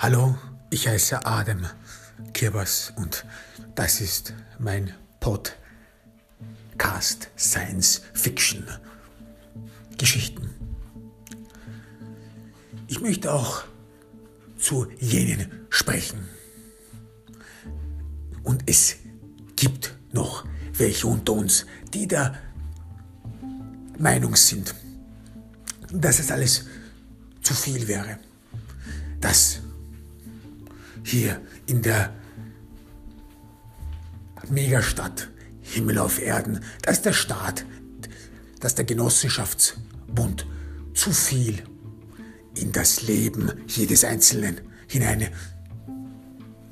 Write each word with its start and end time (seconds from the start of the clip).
Hallo, 0.00 0.38
ich 0.70 0.86
heiße 0.86 1.26
Adam 1.26 1.66
Kirbers 2.32 2.92
und 2.94 3.24
das 3.74 4.00
ist 4.00 4.32
mein 4.60 4.94
Podcast 5.18 5.56
Science 7.36 8.02
Fiction 8.14 8.64
Geschichten. 9.98 10.54
Ich 12.86 13.00
möchte 13.00 13.32
auch 13.32 13.64
zu 14.56 14.86
jenen 15.00 15.66
sprechen. 15.68 16.28
Und 18.44 18.62
es 18.66 18.94
gibt 19.56 19.96
noch 20.12 20.44
welche 20.74 21.08
unter 21.08 21.32
uns, 21.32 21.66
die 21.92 22.06
der 22.06 22.38
Meinung 23.98 24.36
sind, 24.36 24.76
dass 25.90 26.20
es 26.20 26.30
alles 26.30 26.66
zu 27.42 27.52
viel 27.52 27.88
wäre. 27.88 28.20
Dass 29.20 29.58
hier 31.08 31.40
in 31.66 31.82
der 31.82 32.12
Megastadt 34.48 35.28
Himmel 35.62 35.98
auf 35.98 36.20
Erden, 36.20 36.60
dass 36.82 37.02
der 37.02 37.12
Staat, 37.12 37.64
dass 38.60 38.74
der 38.74 38.84
Genossenschaftsbund 38.84 40.46
zu 40.94 41.12
viel 41.12 41.62
in 42.54 42.72
das 42.72 43.02
Leben 43.02 43.52
jedes 43.66 44.04
Einzelnen 44.04 44.60
hinein 44.86 45.28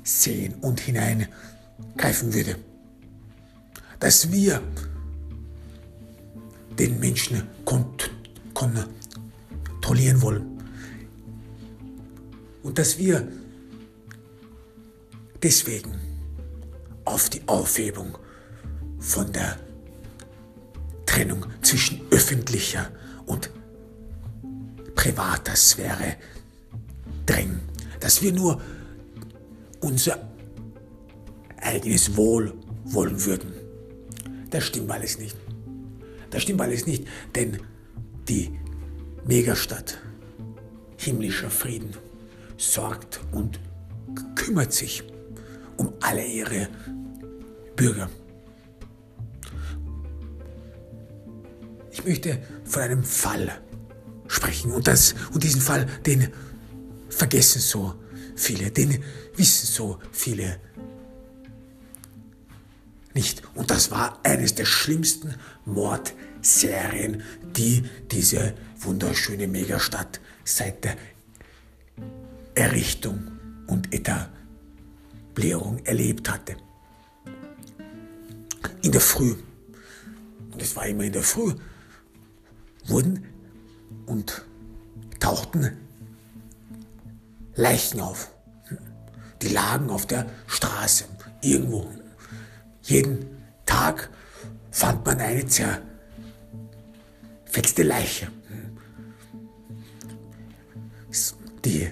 sehen 0.03 0.55
und 0.61 0.79
hineingreifen 0.79 2.33
würde. 2.33 2.55
Dass 3.99 4.31
wir 4.31 4.61
den 6.77 6.99
Menschen 6.99 7.43
kontrollieren 7.65 10.21
wollen. 10.21 10.45
Und 12.61 12.77
dass 12.77 12.99
wir 12.99 13.27
deswegen 15.43 15.93
auf 17.05 17.29
die 17.29 17.41
Aufhebung 17.47 18.17
von 18.99 19.31
der 19.31 19.57
Trennung 21.05 21.45
zwischen 21.61 22.01
öffentlicher 22.11 22.91
und 23.25 23.49
privater 24.95 25.55
Sphäre 25.55 26.15
drängen, 27.25 27.61
dass 27.99 28.21
wir 28.21 28.33
nur 28.33 28.61
unser 29.79 30.29
eigenes 31.61 32.15
Wohl 32.15 32.53
wollen 32.85 33.23
würden. 33.25 33.53
Das 34.49 34.63
stimmt 34.63 34.91
alles 34.91 35.19
nicht. 35.19 35.35
Das 36.29 36.43
stimmt 36.43 36.61
alles 36.61 36.85
nicht, 36.85 37.07
denn 37.35 37.59
die 38.27 38.59
Megastadt 39.25 39.97
himmlischer 40.97 41.49
Frieden 41.49 41.95
sorgt 42.57 43.21
und 43.31 43.59
kümmert 44.35 44.73
sich 44.73 45.03
um 45.77 45.93
alle 46.01 46.25
ihre 46.25 46.67
Bürger. 47.75 48.09
Ich 51.91 52.03
möchte 52.03 52.39
von 52.65 52.81
einem 52.81 53.03
Fall 53.03 53.61
sprechen 54.27 54.71
und, 54.71 54.87
das, 54.87 55.15
und 55.33 55.43
diesen 55.43 55.61
Fall, 55.61 55.87
den 56.05 56.27
vergessen 57.09 57.59
so 57.59 57.95
viele, 58.35 58.71
den 58.71 59.03
wissen 59.35 59.67
so 59.67 59.99
viele 60.11 60.59
nicht. 63.13 63.41
Und 63.55 63.71
das 63.71 63.89
war 63.89 64.19
eines 64.23 64.53
der 64.53 64.65
schlimmsten 64.65 65.35
Mordserien, 65.65 67.23
die 67.55 67.83
diese 68.11 68.53
wunderschöne 68.79 69.47
Megastadt 69.47 70.19
seit 70.43 70.83
der 70.83 70.95
Errichtung 72.53 73.31
und 73.67 73.93
Etablierung 73.93 74.36
erlebt 75.85 76.29
hatte. 76.29 76.57
In 78.81 78.91
der 78.91 79.01
Früh, 79.01 79.35
und 80.51 80.61
es 80.61 80.75
war 80.75 80.87
immer 80.87 81.03
in 81.03 81.13
der 81.13 81.23
Früh, 81.23 81.53
wurden 82.85 83.25
und 84.05 84.45
tauchten 85.19 85.77
Leichen 87.55 88.01
auf. 88.01 88.31
Die 89.41 89.49
lagen 89.49 89.89
auf 89.89 90.05
der 90.07 90.25
Straße, 90.47 91.05
irgendwo. 91.41 91.87
Jeden 92.83 93.25
Tag 93.65 94.09
fand 94.71 95.05
man 95.05 95.19
eine 95.19 95.45
zerfetzte 97.45 97.83
Leiche. 97.83 98.27
Die 101.63 101.91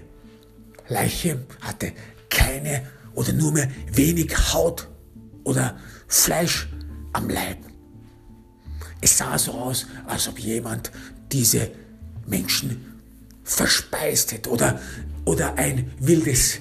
Leiche 0.88 1.46
hatte 1.62 1.92
keine 2.30 2.95
oder 3.16 3.34
nur 3.34 3.52
mehr 3.52 3.70
wenig 3.92 4.54
Haut 4.54 4.88
oder 5.44 5.78
Fleisch 6.08 6.68
am 7.14 7.30
Leib. 7.30 7.58
Es 9.02 9.18
sah 9.18 9.38
so 9.38 9.52
aus, 9.54 9.88
als 10.08 10.28
ob 10.28 10.40
jemand 10.40 10.92
diese 11.32 11.72
Menschen 12.28 13.02
verspeist 13.44 14.32
hätte 14.32 14.50
oder, 14.50 14.80
oder 15.26 15.58
ein 15.58 15.92
wildes 16.00 16.60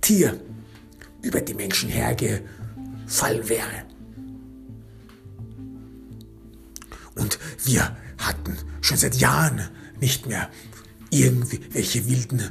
Tier 0.00 0.40
über 1.22 1.40
die 1.40 1.54
Menschen 1.54 1.88
hergefallen 1.88 3.48
wäre. 3.48 3.84
Und 7.14 7.38
wir 7.64 7.96
hatten 8.18 8.56
schon 8.80 8.96
seit 8.96 9.16
Jahren 9.16 9.68
nicht 10.00 10.26
mehr 10.26 10.50
irgendwelche 11.10 12.08
wilden 12.08 12.50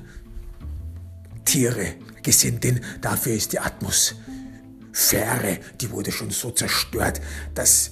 Tiere 1.45 1.95
gesehen, 2.25 2.59
denn 2.59 2.81
dafür 3.01 3.33
ist 3.33 3.53
die 3.53 3.59
Atmosphäre, 3.59 5.59
die 5.79 5.89
wurde 5.91 6.11
schon 6.11 6.31
so 6.31 6.51
zerstört, 6.51 7.21
dass 7.53 7.91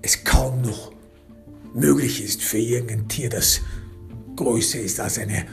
es 0.00 0.24
kaum 0.24 0.62
noch 0.62 0.92
möglich 1.74 2.24
ist 2.24 2.42
für 2.42 2.58
irgendein 2.58 3.08
Tier, 3.08 3.28
das 3.28 3.60
größer 4.36 4.80
ist 4.80 5.00
als 5.00 5.18
eine 5.18 5.46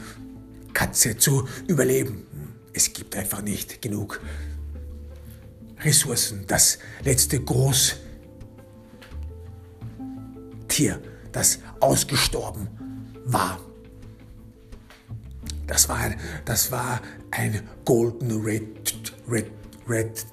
Katze, 0.72 1.18
zu 1.18 1.46
überleben. 1.66 2.26
Es 2.72 2.92
gibt 2.92 3.16
einfach 3.16 3.42
nicht 3.42 3.82
genug 3.82 4.20
Ressourcen. 5.82 6.44
Das 6.46 6.78
letzte 7.04 7.40
Großtier, 7.40 7.98
das 11.32 11.58
ausgestorben 11.80 12.68
war, 13.24 13.58
das 15.70 15.88
war 15.88 15.98
ein, 15.98 16.16
das 16.44 16.72
war 16.72 17.00
ein 17.30 17.62
Golden 17.84 18.42
Red, 18.42 18.92
Red, 19.28 19.50
Red, 19.88 20.26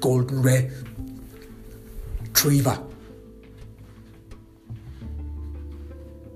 Golden 0.00 0.40
Red 0.42 0.70
Retriever. 2.22 2.86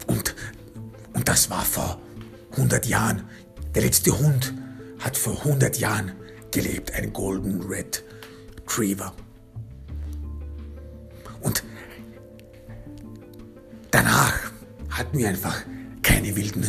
Und, 0.09 0.35
und 1.13 1.29
das 1.29 1.49
war 1.49 1.65
vor 1.65 2.01
100 2.53 2.87
Jahren. 2.87 3.23
Der 3.77 3.83
letzte 3.83 4.19
Hund 4.19 4.53
hat 4.99 5.17
vor 5.17 5.39
100 5.39 5.79
Jahren 5.79 6.11
gelebt, 6.51 6.93
ein 6.95 7.13
Golden 7.13 7.63
Red 7.63 8.03
Retriever. 8.63 9.15
Und 11.41 11.63
danach 13.93 14.35
hatten 14.91 15.19
wir 15.19 15.29
einfach 15.29 15.63
keine 16.03 16.35
wilden 16.35 16.65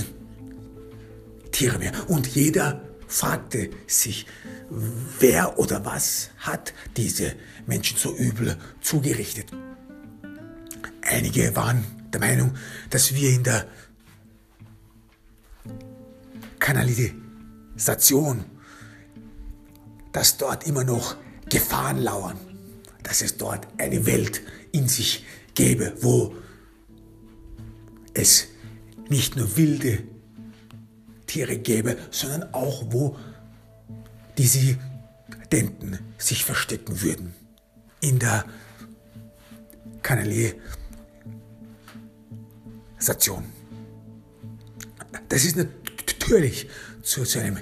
Tiere 1.52 1.78
mehr. 1.78 1.92
Und 2.10 2.28
jeder 2.28 2.82
fragte 3.08 3.70
sich, 3.88 4.26
wer 5.20 5.60
oder 5.60 5.84
was 5.86 6.30
hat 6.38 6.74
diese 6.96 7.36
Menschen 7.66 7.98
so 7.98 8.16
übel 8.16 8.58
zugerichtet. 8.82 9.48
Einige 11.02 11.56
waren 11.56 11.84
der 12.14 12.20
Meinung, 12.20 12.56
dass 12.90 13.14
wir 13.14 13.30
in 13.30 13.44
der 13.44 13.68
Kanalisation, 16.60 18.46
dass 20.14 20.38
dort 20.38 20.66
immer 20.68 20.84
noch 20.84 21.16
Gefahren 21.50 22.02
lauern, 22.02 22.38
dass 23.04 23.22
es 23.22 23.38
dort 23.38 23.68
eine 23.78 24.06
Welt 24.06 24.42
in 24.72 24.88
sich 24.88 25.26
gäbe, 25.54 25.94
wo 26.02 26.36
es 28.14 28.48
nicht 29.10 29.36
nur 29.36 29.58
wilde 29.58 30.04
Tiere 31.32 31.58
gäbe, 31.60 31.98
sondern 32.12 32.54
auch 32.54 32.84
wo 32.90 33.18
diese 34.38 34.78
Denten 35.50 35.98
sich 36.18 36.44
verstecken 36.44 37.02
würden 37.02 37.34
in 38.02 38.20
der 38.20 38.44
Kanalisation. 40.02 40.60
Das 45.30 45.46
ist 45.46 45.56
natürlich 45.56 46.68
zu, 47.02 47.24
zu 47.24 47.40
einem 47.40 47.60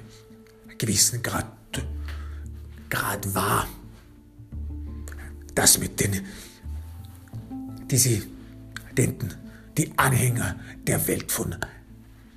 gewissen 0.80 1.22
Grad, 1.22 1.46
Grad 2.90 3.36
wahr. 3.36 3.68
Das 5.54 5.78
mit 5.78 6.00
den 6.00 6.26
Dissidenten, 7.86 9.36
die 9.78 9.92
Anhänger 9.96 10.60
der 10.88 11.06
Welt 11.08 11.32
von 11.32 11.56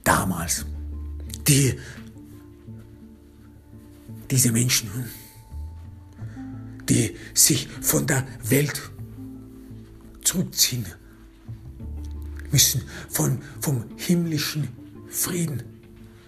damals 0.04 0.66
die 1.48 1.78
diese 4.30 4.50
Menschen, 4.50 4.88
die 6.88 7.16
sich 7.34 7.68
von 7.80 8.06
der 8.06 8.26
Welt 8.44 8.90
zurückziehen 10.22 10.86
müssen, 12.50 12.82
von, 13.10 13.42
vom 13.60 13.84
himmlischen 13.96 14.68
Frieden, 15.08 15.62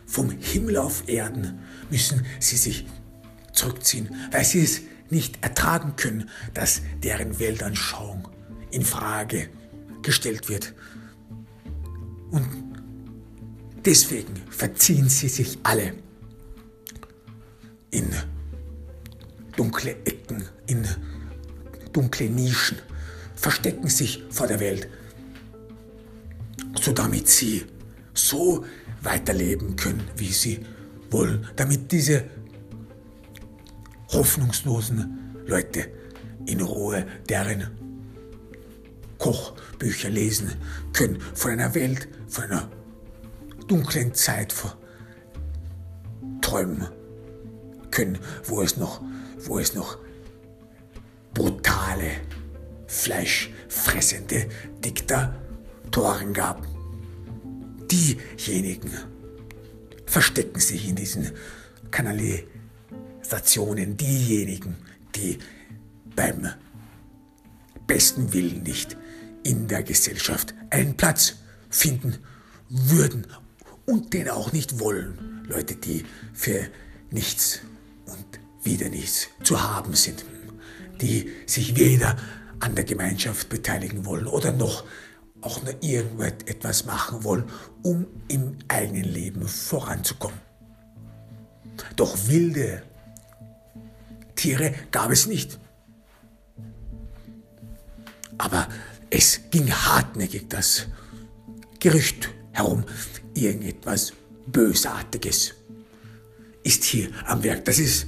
vom 0.07 0.31
Himmel 0.31 0.77
auf 0.77 1.09
Erden 1.09 1.59
müssen 1.91 2.25
sie 2.41 2.57
sich 2.57 2.87
zurückziehen, 3.53 4.15
weil 4.31 4.45
sie 4.45 4.63
es 4.63 4.83
nicht 5.11 5.43
ertragen 5.43 5.97
können, 5.97 6.29
dass 6.53 6.83
deren 7.03 7.39
Weltanschauung 7.39 8.29
in 8.71 8.85
Frage 8.85 9.49
gestellt 10.03 10.49
wird. 10.49 10.75
Und 12.31 12.64
deswegen 13.85 14.35
verziehen 14.51 15.09
sie 15.09 15.29
sich 15.29 15.59
alle 15.63 15.95
in 17.91 18.09
dunkle 19.57 19.97
Ecken, 20.05 20.45
in 20.67 20.87
dunkle 21.93 22.29
Nischen, 22.29 22.79
verstecken 23.37 23.89
sich 23.89 24.25
vor 24.31 24.47
der 24.47 24.61
Welt, 24.61 24.89
so 26.81 26.93
damit 26.93 27.29
sie 27.29 27.65
so 28.15 28.65
weiterleben 29.03 29.77
können, 29.77 30.03
wie 30.17 30.33
sie 30.33 30.61
wollen, 31.11 31.47
damit 31.57 31.93
diese 31.93 32.25
hoffnungslosen 34.09 35.37
Leute 35.47 35.91
in 36.47 36.61
Ruhe 36.61 37.07
deren 37.29 37.69
Kochbücher 39.19 40.11
lesen 40.11 40.53
können 40.93 41.21
von 41.35 41.53
einer 41.53 41.75
Welt, 41.75 42.09
von 42.29 42.45
einer 42.45 42.69
dunklen 43.67 44.15
Zeit 44.15 44.55
träumen 46.41 46.89
können, 47.91 48.19
wo 48.45 48.63
es 48.63 48.77
noch, 48.77 49.03
wo 49.39 49.59
es 49.59 49.75
noch 49.75 49.99
brutale, 51.33 52.11
fleischfressende 52.87 54.49
Diktatoren 54.85 56.33
gab. 56.33 56.67
Diejenigen 57.91 58.91
verstecken 60.07 60.61
sich 60.61 60.89
in 60.89 60.97
diesen 60.97 61.33
Kanalisationen, 61.91 63.97
diejenigen, 63.97 64.77
die 65.15 65.39
beim 66.17 66.49
besten 67.87 68.33
Willen 68.33 68.63
nicht 68.63 68.97
in 69.43 69.69
der 69.69 69.83
Gesellschaft 69.83 70.55
einen 70.71 70.97
Platz 70.97 71.35
finden 71.69 72.19
würden 72.69 73.27
und 73.87 74.13
den 74.13 74.29
auch 74.29 74.53
nicht 74.53 74.79
wollen. 74.79 75.45
Leute, 75.49 75.75
die 75.75 76.05
für 76.33 76.69
nichts 77.11 77.61
und 78.07 78.41
wieder 78.63 78.89
nichts 78.89 79.29
zu 79.43 79.63
haben 79.63 79.95
sind, 79.95 80.25
die 81.01 81.31
sich 81.47 81.77
weder 81.77 82.17
an 82.61 82.75
der 82.75 82.85
Gemeinschaft 82.85 83.49
beteiligen 83.49 84.07
wollen 84.07 84.27
oder 84.27 84.53
noch 84.53 84.85
auch 85.43 85.63
nur 85.63 85.75
irgendetwas 85.83 86.87
machen 86.87 87.23
wollen, 87.25 87.45
um 87.83 88.07
im 88.29 88.57
eigenen 88.69 89.05
Leben 89.05 89.47
voranzukommen. 89.47 90.41
Doch 91.97 92.17
wilde 92.29 92.83
Tiere 94.35 94.75
gab 94.91 95.11
es 95.11 95.27
nicht. 95.27 95.59
Aber 98.39 98.69
es 99.11 99.41
ging 99.51 99.71
hartnäckig 99.71 100.49
das 100.49 100.87
Gerücht 101.79 102.31
herum, 102.53 102.85
irgendetwas 103.35 104.13
Bösartiges 104.47 105.55
ist 106.63 106.85
hier 106.85 107.11
am 107.27 107.43
Werk. 107.43 107.65
Das 107.65 107.79
ist, 107.79 108.07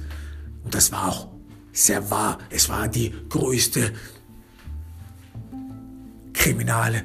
und 0.63 0.73
das 0.73 0.91
war 0.91 1.09
auch 1.09 1.27
sehr 1.71 2.09
wahr, 2.09 2.39
es 2.49 2.69
war 2.69 2.87
die 2.87 3.13
größte 3.29 3.93
kriminale 6.33 7.03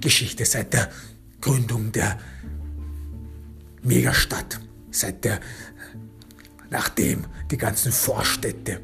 Geschichte 0.00 0.44
seit 0.44 0.72
der 0.72 0.90
Gründung 1.40 1.92
der 1.92 2.18
Megastadt, 3.82 4.60
seit 4.90 5.24
der, 5.24 5.40
nachdem 6.70 7.24
die 7.50 7.56
ganzen 7.56 7.92
Vorstädte 7.92 8.80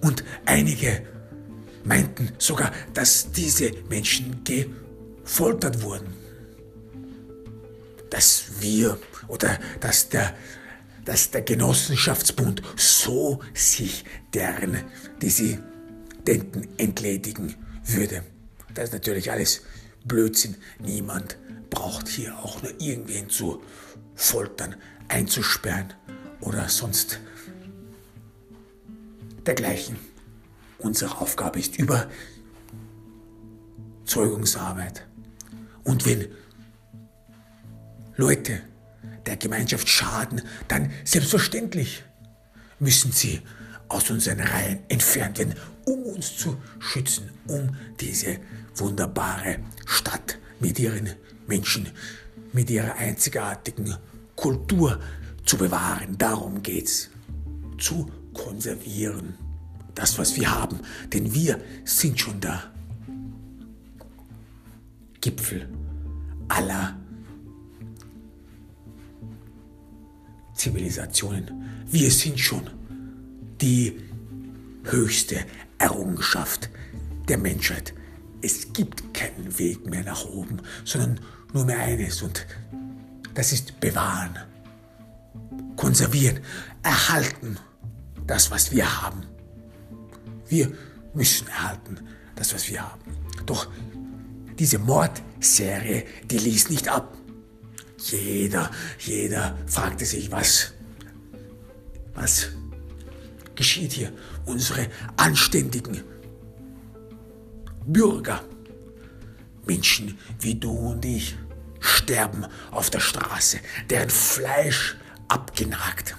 Und 0.00 0.22
einige 0.44 1.02
meinten 1.88 2.32
sogar, 2.38 2.70
dass 2.92 3.32
diese 3.32 3.72
Menschen 3.88 4.44
gefoltert 4.44 5.82
wurden. 5.82 6.12
Dass 8.10 8.44
wir 8.60 8.98
oder 9.26 9.58
dass 9.80 10.08
der, 10.08 10.36
dass 11.04 11.30
der 11.30 11.42
Genossenschaftsbund 11.42 12.62
so 12.76 13.40
sich 13.54 14.04
deren 14.34 14.84
Dissidenten 15.22 16.68
entledigen 16.76 17.54
würde. 17.84 18.22
Das 18.74 18.84
ist 18.86 18.92
natürlich 18.92 19.30
alles 19.32 19.62
Blödsinn. 20.04 20.56
Niemand 20.78 21.38
braucht 21.70 22.08
hier 22.08 22.38
auch 22.38 22.62
nur 22.62 22.72
irgendwen 22.80 23.30
zu 23.30 23.62
foltern, 24.14 24.76
einzusperren 25.08 25.94
oder 26.40 26.68
sonst 26.68 27.20
dergleichen. 29.46 29.96
Unsere 30.78 31.18
Aufgabe 31.18 31.58
ist 31.58 31.76
Überzeugungsarbeit. 34.04 35.06
Und 35.84 36.06
wenn 36.06 36.28
Leute 38.16 38.60
der 39.26 39.36
Gemeinschaft 39.36 39.88
schaden, 39.88 40.42
dann 40.68 40.90
selbstverständlich 41.04 42.04
müssen 42.78 43.12
sie 43.12 43.40
aus 43.88 44.10
unseren 44.10 44.40
Reihen 44.40 44.80
entfernt 44.88 45.38
werden, 45.38 45.54
um 45.84 46.02
uns 46.04 46.36
zu 46.36 46.56
schützen, 46.78 47.30
um 47.46 47.76
diese 48.00 48.38
wunderbare 48.76 49.58
Stadt 49.86 50.38
mit 50.60 50.78
ihren 50.78 51.10
Menschen, 51.46 51.88
mit 52.52 52.70
ihrer 52.70 52.94
einzigartigen 52.96 53.96
Kultur 54.36 55.00
zu 55.44 55.56
bewahren. 55.56 56.16
Darum 56.18 56.62
geht's. 56.62 57.10
Zu 57.78 58.10
konservieren. 58.34 59.47
Das, 59.98 60.16
was 60.16 60.36
wir 60.36 60.48
haben. 60.48 60.78
Denn 61.12 61.34
wir 61.34 61.60
sind 61.84 62.20
schon 62.20 62.40
der 62.40 62.62
Gipfel 65.20 65.68
aller 66.46 66.96
Zivilisationen. 70.54 71.50
Wir 71.90 72.12
sind 72.12 72.38
schon 72.38 72.70
die 73.60 73.98
höchste 74.84 75.44
Errungenschaft 75.78 76.70
der 77.26 77.38
Menschheit. 77.38 77.92
Es 78.40 78.72
gibt 78.72 79.12
keinen 79.12 79.58
Weg 79.58 79.84
mehr 79.84 80.04
nach 80.04 80.24
oben, 80.26 80.58
sondern 80.84 81.18
nur 81.52 81.64
mehr 81.64 81.80
eines 81.80 82.22
und 82.22 82.46
das 83.34 83.50
ist 83.52 83.80
bewahren, 83.80 84.38
konservieren, 85.74 86.38
erhalten 86.84 87.58
das, 88.28 88.52
was 88.52 88.70
wir 88.70 89.02
haben. 89.02 89.22
Wir 90.48 90.72
müssen 91.14 91.48
erhalten 91.48 91.98
das, 92.34 92.54
was 92.54 92.68
wir 92.68 92.82
haben. 92.82 93.00
Doch 93.46 93.68
diese 94.58 94.78
Mordserie, 94.78 96.04
die 96.24 96.38
ließ 96.38 96.70
nicht 96.70 96.88
ab. 96.88 97.16
Jeder, 97.98 98.70
jeder 98.98 99.56
fragte 99.66 100.04
sich, 100.04 100.30
was, 100.30 100.72
was 102.14 102.48
geschieht 103.54 103.92
hier? 103.92 104.12
Unsere 104.46 104.88
anständigen 105.16 106.02
Bürger, 107.86 108.42
Menschen 109.66 110.18
wie 110.40 110.54
du 110.54 110.70
und 110.70 111.04
ich, 111.04 111.36
sterben 111.80 112.46
auf 112.70 112.90
der 112.90 113.00
Straße, 113.00 113.58
deren 113.90 114.10
Fleisch 114.10 114.96
abgenagt. 115.28 116.16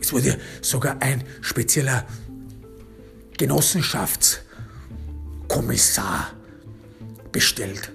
Es 0.00 0.12
wurde 0.12 0.38
sogar 0.60 1.00
ein 1.00 1.24
spezieller 1.40 2.06
Genossenschaftskommissar 3.36 6.32
bestellt. 7.32 7.90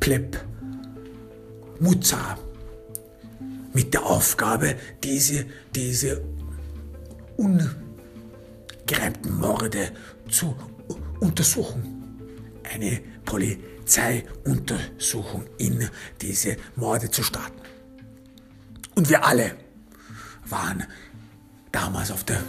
Pleb 0.00 0.42
Muzar 1.80 2.38
mit 3.72 3.92
der 3.92 4.06
Aufgabe, 4.06 4.76
diese, 5.02 5.46
diese 5.74 6.22
ungereimten 7.36 9.36
Morde 9.38 9.90
zu 10.30 10.54
untersuchen. 11.20 11.92
Eine 12.72 13.02
Polizeiuntersuchung 13.24 15.44
in 15.58 15.90
diese 16.22 16.56
Morde 16.76 17.10
zu 17.10 17.22
starten. 17.22 17.60
Und 18.94 19.10
wir 19.10 19.22
alle 19.24 19.56
waren 20.46 20.84
damals 21.70 22.10
auf 22.10 22.24
der 22.24 22.42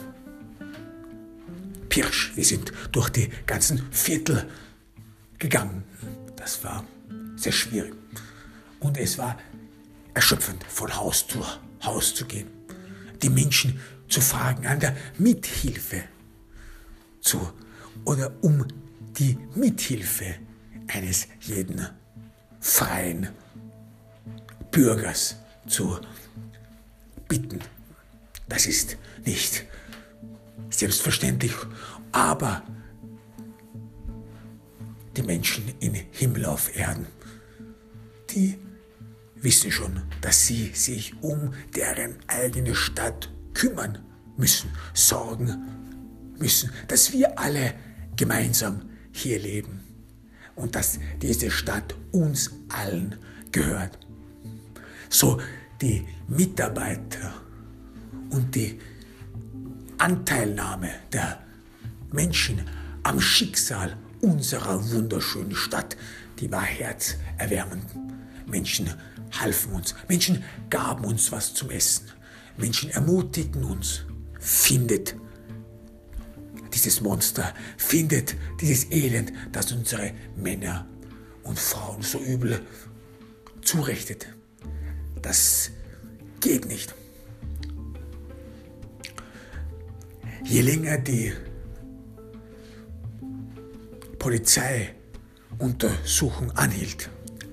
Pirsch. 1.98 2.32
Wir 2.36 2.46
sind 2.46 2.72
durch 2.92 3.10
die 3.10 3.28
ganzen 3.48 3.92
Viertel 3.92 4.48
gegangen. 5.40 5.84
Das 6.36 6.64
war 6.64 6.86
sehr 7.36 7.52
schwierig. 7.52 7.96
Und 8.80 9.00
es 9.00 9.18
war 9.18 9.36
erschöpfend, 10.14 10.64
von 10.66 10.96
Haus 10.96 11.26
zu 11.28 11.44
Haus 11.84 12.14
zu 12.14 12.26
gehen, 12.26 12.50
die 13.24 13.32
Menschen 13.32 13.80
zu 14.10 14.22
fragen, 14.22 14.68
an 14.68 14.80
der 14.80 14.96
Mithilfe 15.18 16.04
zu 17.20 17.52
oder 18.06 18.32
um 18.42 18.68
die 19.18 19.36
Mithilfe 19.56 20.36
eines 20.90 21.28
jeden 21.42 21.84
freien 22.60 23.30
Bürgers 24.70 25.38
zu 25.66 26.00
bitten. 27.28 27.60
Das 28.48 28.68
ist 28.68 28.98
nicht 29.26 29.66
selbstverständlich, 30.70 31.54
aber 32.12 32.64
die 35.16 35.24
Menschen 35.24 35.64
in 35.80 35.94
Himmel 36.12 36.46
auf 36.46 36.76
Erden, 36.76 37.08
die 38.30 38.58
wissen 39.36 39.72
schon, 39.72 40.02
dass 40.22 40.48
sie 40.48 40.72
sich 40.74 41.22
um 41.22 41.54
deren 41.76 42.16
eigene 42.28 42.76
Stadt 42.76 43.32
kümmern 43.54 44.00
müssen, 44.38 44.70
sorgen 44.94 45.56
müssen, 46.38 46.72
dass 46.88 47.12
wir 47.14 47.40
alle 47.40 47.74
gemeinsam 48.16 48.90
hier 49.12 49.40
leben 49.40 49.82
und 50.56 50.76
dass 50.76 51.00
diese 51.22 51.50
Stadt 51.52 51.96
uns 52.12 52.52
allen 52.70 53.16
gehört. 53.52 53.98
So 55.10 55.40
die 55.82 56.06
Mitarbeiter 56.28 57.34
und 58.30 58.54
die 58.56 58.80
Anteilnahme 59.98 60.90
der 61.12 61.40
Menschen 62.12 62.62
am 63.04 63.20
Schicksal 63.20 63.98
unserer 64.22 64.92
wunderschönen 64.92 65.56
Stadt, 65.56 65.98
die 66.40 66.52
war 66.52 66.64
herzerwärmend. 66.64 67.86
Menschen 68.46 68.90
halfen 69.40 69.74
uns, 69.74 69.96
Menschen 70.08 70.44
gaben 70.70 71.04
uns 71.04 71.32
was 71.32 71.54
zum 71.54 71.70
Essen, 71.70 72.06
Menschen 72.58 72.90
ermutigten 72.92 73.64
uns. 73.64 74.06
Findet 74.40 75.16
dieses 76.74 77.02
Monster, 77.02 77.54
findet 77.76 78.36
dieses 78.62 78.92
Elend, 78.92 79.34
das 79.52 79.72
unsere 79.72 80.12
Männer 80.36 80.88
und 81.44 81.58
Frauen 81.58 82.02
so 82.04 82.20
übel 82.20 82.62
zurechtet. 83.64 84.28
Das 85.22 85.72
geht 86.40 86.68
nicht. 86.68 86.94
Je 90.50 90.62
länger 90.62 90.98
die 90.98 91.34
Polizeiuntersuchung 94.18 96.52
anhielt, 96.52 97.10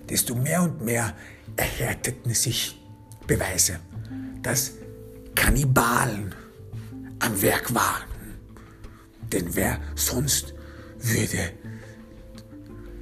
desto 0.09 0.37
mehr 0.37 0.63
und 0.63 0.81
mehr 0.81 1.13
erhärteten 1.57 2.33
sich 2.35 2.81
Beweise, 3.27 3.81
dass 4.43 4.75
Kannibalen 5.35 6.33
am 7.19 7.43
Werk 7.43 7.75
waren. 7.75 8.05
Denn 9.33 9.57
wer 9.57 9.81
sonst 9.97 10.55
würde 11.01 11.51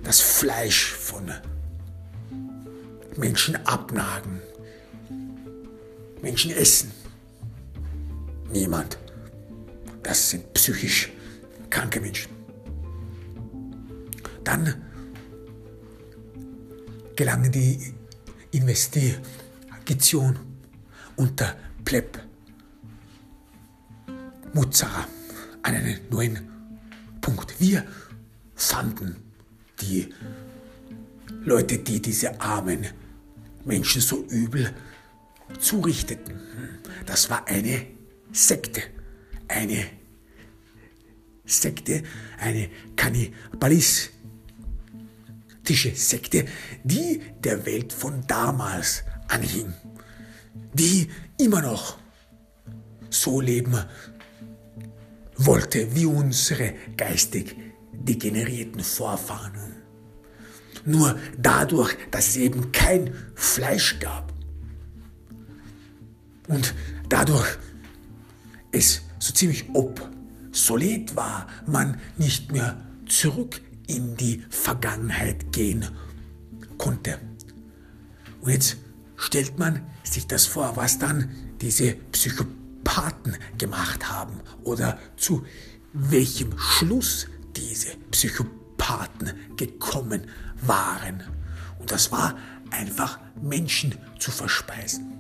das 0.04 0.22
Fleisch 0.22 0.92
von 0.92 1.30
Menschen 3.18 3.56
abnagen, 3.66 4.40
Menschen 6.22 6.52
essen? 6.52 6.92
Niemand. 8.50 9.01
Das 10.02 10.30
sind 10.30 10.52
psychisch 10.54 11.10
kranke 11.70 12.00
Menschen. 12.00 12.30
Dann 14.44 14.74
gelangen 17.16 17.52
die 17.52 17.94
Investigation 18.50 20.38
unter 21.16 21.56
Pleb 21.84 22.20
Muzara 24.52 25.06
an 25.62 25.74
einen 25.74 26.00
neuen 26.10 26.48
Punkt. 27.20 27.58
Wir 27.58 27.84
fanden 28.54 29.16
die 29.80 30.12
Leute, 31.44 31.78
die 31.78 32.02
diese 32.02 32.40
armen 32.40 32.86
Menschen 33.64 34.00
so 34.00 34.24
übel 34.26 34.72
zurichteten. 35.58 36.40
Das 37.06 37.30
war 37.30 37.46
eine 37.48 37.86
Sekte, 38.32 38.82
eine 39.52 39.86
Sekte, 41.44 42.02
eine 42.38 42.68
kannibalistische 42.96 44.12
Sekte, 45.94 46.46
die 46.84 47.20
der 47.42 47.66
Welt 47.66 47.92
von 47.92 48.26
damals 48.26 49.04
anhing, 49.28 49.72
die 50.72 51.08
immer 51.38 51.60
noch 51.62 51.98
so 53.10 53.40
leben 53.40 53.76
wollte 55.36 55.94
wie 55.94 56.06
unsere 56.06 56.74
geistig 56.96 57.56
degenerierten 57.92 58.80
Vorfahren. 58.80 59.76
Nur 60.84 61.18
dadurch, 61.38 61.96
dass 62.10 62.28
es 62.28 62.36
eben 62.36 62.72
kein 62.72 63.14
Fleisch 63.34 63.98
gab 64.00 64.32
und 66.48 66.74
dadurch 67.08 67.58
es 68.72 69.02
so 69.22 69.32
ziemlich 69.32 69.66
obsolet 69.72 71.14
war, 71.14 71.46
man 71.64 72.00
nicht 72.18 72.50
mehr 72.50 72.76
zurück 73.06 73.60
in 73.86 74.16
die 74.16 74.44
Vergangenheit 74.50 75.52
gehen 75.52 75.86
konnte. 76.76 77.20
Und 78.40 78.50
jetzt 78.50 78.78
stellt 79.14 79.60
man 79.60 79.86
sich 80.02 80.26
das 80.26 80.46
vor, 80.46 80.76
was 80.76 80.98
dann 80.98 81.30
diese 81.60 81.94
Psychopathen 82.10 83.36
gemacht 83.58 84.10
haben 84.10 84.40
oder 84.64 84.98
zu 85.16 85.44
welchem 85.92 86.58
Schluss 86.58 87.28
diese 87.54 87.90
Psychopathen 88.10 89.34
gekommen 89.56 90.22
waren. 90.62 91.22
Und 91.78 91.92
das 91.92 92.10
war 92.10 92.36
einfach 92.72 93.20
Menschen 93.40 93.94
zu 94.18 94.32
verspeisen. 94.32 95.12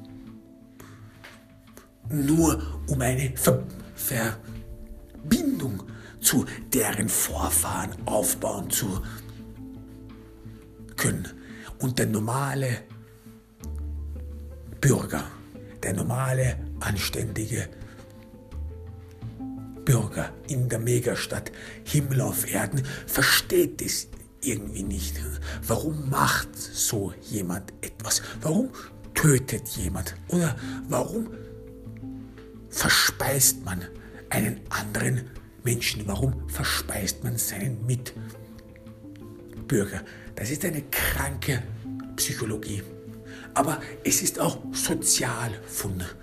Nur 2.10 2.80
um 2.88 3.00
eine 3.00 3.36
Ver 3.36 3.64
Verbindung 4.02 5.84
zu 6.20 6.46
deren 6.72 7.08
Vorfahren 7.08 7.90
aufbauen 8.06 8.70
zu 8.70 9.02
können. 10.96 11.28
Und 11.78 11.98
der 11.98 12.06
normale 12.06 12.78
Bürger, 14.80 15.24
der 15.82 15.94
normale, 15.94 16.58
anständige 16.80 17.68
Bürger 19.84 20.32
in 20.48 20.68
der 20.68 20.78
Megastadt 20.78 21.50
Himmel 21.84 22.20
auf 22.20 22.52
Erden 22.52 22.84
versteht 23.06 23.82
es 23.82 24.08
irgendwie 24.42 24.82
nicht. 24.82 25.20
Warum 25.66 26.08
macht 26.08 26.56
so 26.56 27.12
jemand 27.20 27.72
etwas? 27.80 28.22
Warum 28.40 28.70
tötet 29.14 29.68
jemand? 29.68 30.14
Oder 30.28 30.56
warum 30.88 31.28
verspeist 32.72 33.64
man 33.64 33.84
einen 34.30 34.60
anderen 34.70 35.30
Menschen? 35.62 36.08
Warum 36.08 36.48
verspeist 36.48 37.22
man 37.22 37.38
seinen 37.38 37.86
Mitbürger? 37.86 38.24
Das 40.34 40.50
ist 40.50 40.64
eine 40.64 40.82
kranke 40.90 41.62
Psychologie. 42.16 42.82
Aber 43.54 43.80
es 44.02 44.22
ist 44.22 44.40
auch 44.40 44.58
sozial 44.72 45.52
fundiert. 45.66 46.16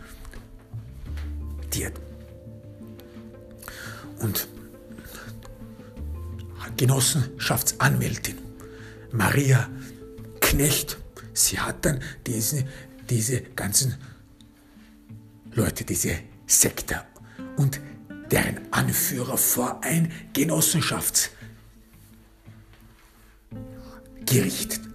Und 4.20 4.50
Genossenschaftsanwältin 6.76 8.38
Maria 9.12 9.70
Knecht, 10.40 10.98
sie 11.34 11.60
hat 11.60 11.84
dann 11.84 12.00
diese, 12.26 12.64
diese 13.10 13.42
ganzen 13.42 13.96
Leute, 15.52 15.84
diese 15.84 16.16
Sekte 16.50 17.04
und 17.58 17.80
deren 18.32 18.60
Anführer 18.72 19.38
vor 19.38 19.84
ein 19.84 20.12
Genossenschaftsgericht 20.34 21.40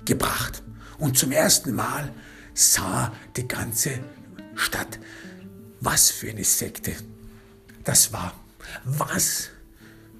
gebracht. 0.05 0.63
Und 0.99 1.17
zum 1.17 1.33
ersten 1.33 1.75
Mal 1.75 2.13
sah 2.55 3.13
die 3.37 3.49
ganze 3.49 3.99
Stadt, 4.55 4.99
was 5.81 6.11
für 6.11 6.31
eine 6.31 6.45
Sekte 6.45 6.95
das 7.85 8.13
war, 8.13 8.35
was 8.85 9.51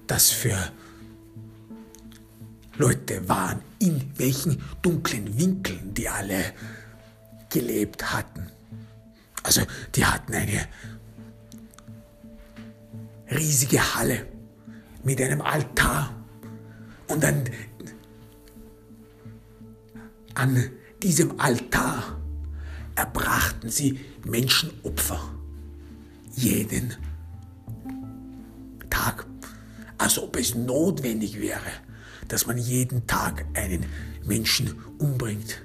das 0.07 0.31
für 0.31 0.71
Leute 2.77 3.27
waren, 3.27 3.61
in 3.79 4.11
welchen 4.17 4.61
dunklen 4.81 5.39
Winkeln 5.39 5.93
die 5.93 6.09
alle 6.09 6.53
gelebt 7.49 8.11
hatten. 8.11 8.51
Also 9.43 9.61
die 9.95 10.05
hatten 10.05 10.33
eine 10.33 10.67
riesige 13.31 13.95
Halle 13.95 14.25
mit 15.03 15.21
einem 15.21 15.41
Altar 15.41 16.15
und 17.07 17.23
an, 17.23 17.43
an 20.33 20.69
diesem 21.01 21.39
Altar 21.39 22.19
erbrachten 22.95 23.69
sie 23.69 23.99
Menschenopfer 24.25 25.19
jeden 26.35 26.95
Tag, 28.89 29.25
als 29.97 30.17
ob 30.17 30.35
es 30.37 30.55
notwendig 30.55 31.39
wäre, 31.39 31.59
dass 32.27 32.47
man 32.47 32.57
jeden 32.57 33.07
Tag 33.07 33.45
einen 33.53 33.85
Menschen 34.25 34.75
umbringt, 34.97 35.61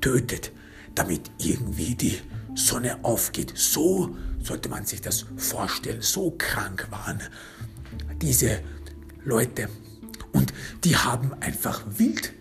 tötet, 0.00 0.52
damit 0.94 1.30
irgendwie 1.38 1.94
die 1.94 2.18
Sonne 2.54 3.04
aufgeht. 3.04 3.52
So 3.56 4.16
sollte 4.46 4.68
man 4.68 4.86
sich 4.86 5.00
das 5.00 5.26
vorstellen. 5.36 6.02
So 6.02 6.34
krank 6.38 6.86
waren 6.90 7.20
diese 8.22 8.60
Leute. 9.24 9.68
Und 10.32 10.52
die 10.84 10.96
haben 10.96 11.32
einfach 11.40 11.82
wild 11.86 12.32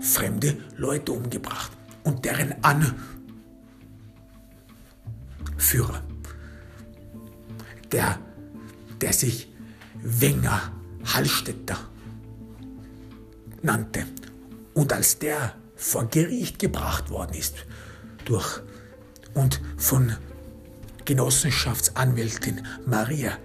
fremde 0.00 0.56
Leute 0.76 1.12
umgebracht. 1.12 1.72
Und 2.04 2.24
deren 2.24 2.54
Anführer, 5.56 6.02
der, 7.92 8.18
der 9.00 9.12
sich 9.12 9.52
Wenger 10.02 10.72
Hallstätter 11.04 11.78
nannte 13.62 14.06
und 14.74 14.92
als 14.92 15.18
der 15.18 15.54
vor 15.76 16.06
Gericht 16.06 16.58
gebracht 16.58 17.10
worden 17.10 17.34
ist 17.34 17.66
durch 18.24 18.60
und 19.34 19.60
von 19.76 20.16
Genossenschaftsanwältin 21.04 22.66
Maria 22.86 23.36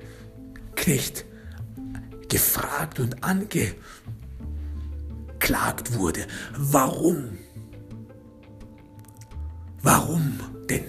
Knecht 0.75 1.25
gefragt 2.29 2.99
und 2.99 3.23
angeklagt 3.23 3.77
wurde, 5.93 6.27
warum, 6.57 7.37
warum 9.81 10.39
denn 10.69 10.85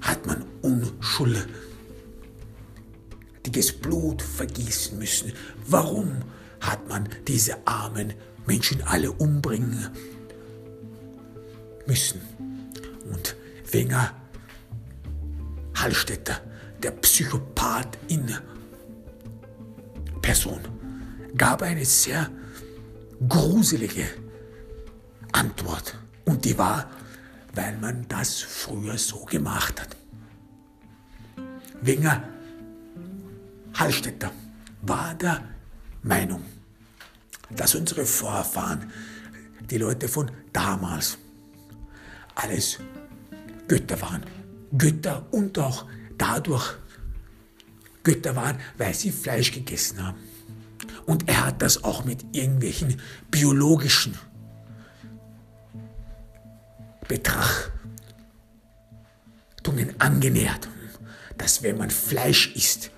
hat 0.00 0.26
man 0.26 0.44
Unschuldiges 0.62 1.44
Blut 3.80 4.22
vergießen 4.22 4.98
müssen? 4.98 5.32
Warum 5.66 6.22
hat 6.60 6.88
man 6.88 7.08
diese 7.26 7.66
armen 7.66 8.14
Menschen 8.46 8.82
alle 8.82 9.10
umbringen 9.12 9.88
müssen? 11.86 12.20
Und 13.12 13.36
Wenger 13.70 14.14
Hallstätter, 15.84 16.40
der 16.82 16.92
Psychopath 16.92 17.98
in 18.08 18.34
Person, 20.22 20.60
gab 21.36 21.60
eine 21.60 21.84
sehr 21.84 22.30
gruselige 23.28 24.06
Antwort. 25.32 25.94
Und 26.24 26.42
die 26.46 26.56
war, 26.56 26.90
weil 27.54 27.76
man 27.76 28.08
das 28.08 28.40
früher 28.40 28.96
so 28.96 29.26
gemacht 29.26 29.78
hat. 29.78 29.94
Wenger 31.82 32.24
Hallstätter 33.74 34.32
war 34.80 35.14
der 35.16 35.44
Meinung, 36.02 36.42
dass 37.50 37.74
unsere 37.74 38.06
Vorfahren, 38.06 38.90
die 39.68 39.76
Leute 39.76 40.08
von 40.08 40.30
damals, 40.50 41.18
alles 42.36 42.78
Götter 43.68 44.00
waren. 44.00 44.24
Götter 44.76 45.26
und 45.30 45.58
auch 45.58 45.86
dadurch 46.18 46.74
Götter 48.02 48.36
waren, 48.36 48.58
weil 48.76 48.94
sie 48.94 49.10
Fleisch 49.10 49.52
gegessen 49.52 50.04
haben. 50.04 50.18
Und 51.06 51.28
er 51.28 51.46
hat 51.46 51.62
das 51.62 51.84
auch 51.84 52.04
mit 52.04 52.24
irgendwelchen 52.32 53.00
biologischen 53.30 54.16
Betrachtungen 57.08 57.70
angenähert, 59.98 60.68
dass 61.36 61.62
wenn 61.62 61.78
man 61.78 61.90
Fleisch 61.90 62.54
isst, 62.54 62.90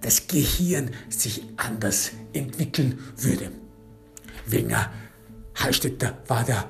das 0.00 0.26
Gehirn 0.26 0.90
sich 1.08 1.42
anders 1.56 2.12
entwickeln 2.32 2.98
würde. 3.16 3.50
Wenger 4.46 4.90
Hallstätter 5.54 6.16
war 6.26 6.44
der 6.44 6.66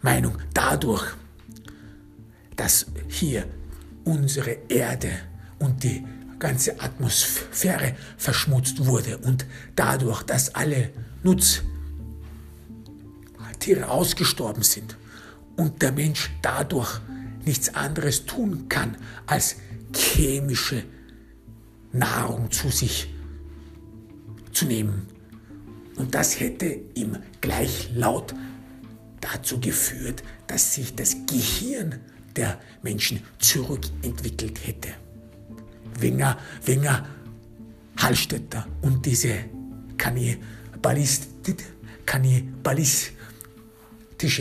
Meinung, 0.00 0.38
dadurch 0.54 1.14
dass 2.56 2.86
hier 3.08 3.46
unsere 4.04 4.56
Erde 4.68 5.10
und 5.58 5.82
die 5.84 6.04
ganze 6.38 6.80
Atmosphäre 6.80 7.94
verschmutzt 8.16 8.84
wurde 8.84 9.18
und 9.18 9.46
dadurch, 9.76 10.22
dass 10.24 10.54
alle 10.54 10.90
Nutztiere 11.22 11.62
ausgestorben 13.88 14.64
sind 14.64 14.96
und 15.56 15.82
der 15.82 15.92
Mensch 15.92 16.30
dadurch 16.42 17.00
nichts 17.44 17.74
anderes 17.74 18.26
tun 18.26 18.68
kann, 18.68 18.96
als 19.26 19.56
chemische 19.94 20.84
Nahrung 21.92 22.50
zu 22.50 22.70
sich 22.70 23.08
zu 24.52 24.64
nehmen. 24.64 25.06
Und 25.96 26.14
das 26.14 26.40
hätte 26.40 26.66
im 26.94 27.18
Gleichlaut 27.40 28.34
dazu 29.20 29.60
geführt, 29.60 30.22
dass 30.46 30.74
sich 30.74 30.94
das 30.94 31.16
Gehirn 31.26 32.00
der 32.36 32.58
Menschen 32.82 33.22
zurückentwickelt 33.38 34.66
hätte. 34.66 34.88
Wenger, 35.98 36.38
Wenger, 36.64 37.06
Hallstätter 37.96 38.66
und 38.80 39.04
diese 39.06 39.44
kannibalistische 42.04 43.14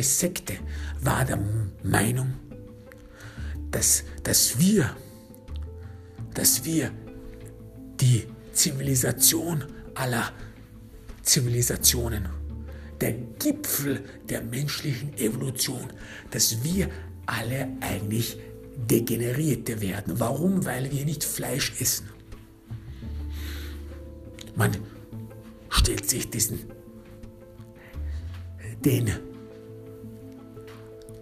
Sekte 0.01 0.53
war 1.01 1.25
der 1.25 1.39
Meinung, 1.83 2.33
dass, 3.69 4.03
dass 4.23 4.57
wir, 4.59 4.95
dass 6.33 6.63
wir 6.65 6.91
die 7.99 8.25
Zivilisation 8.53 9.63
aller 9.95 10.31
Zivilisationen, 11.21 12.27
der 12.99 13.13
Gipfel 13.39 14.03
der 14.29 14.41
menschlichen 14.43 15.17
Evolution, 15.17 15.91
dass 16.29 16.63
wir 16.63 16.89
alle 17.31 17.69
eigentlich 17.79 18.37
Degenerierte 18.75 19.81
werden. 19.81 20.19
Warum? 20.19 20.65
Weil 20.65 20.91
wir 20.91 21.05
nicht 21.05 21.23
Fleisch 21.23 21.79
essen. 21.79 22.09
Man 24.55 24.75
stellt 25.69 26.09
sich 26.09 26.29
diesen, 26.29 26.59
den 28.83 29.11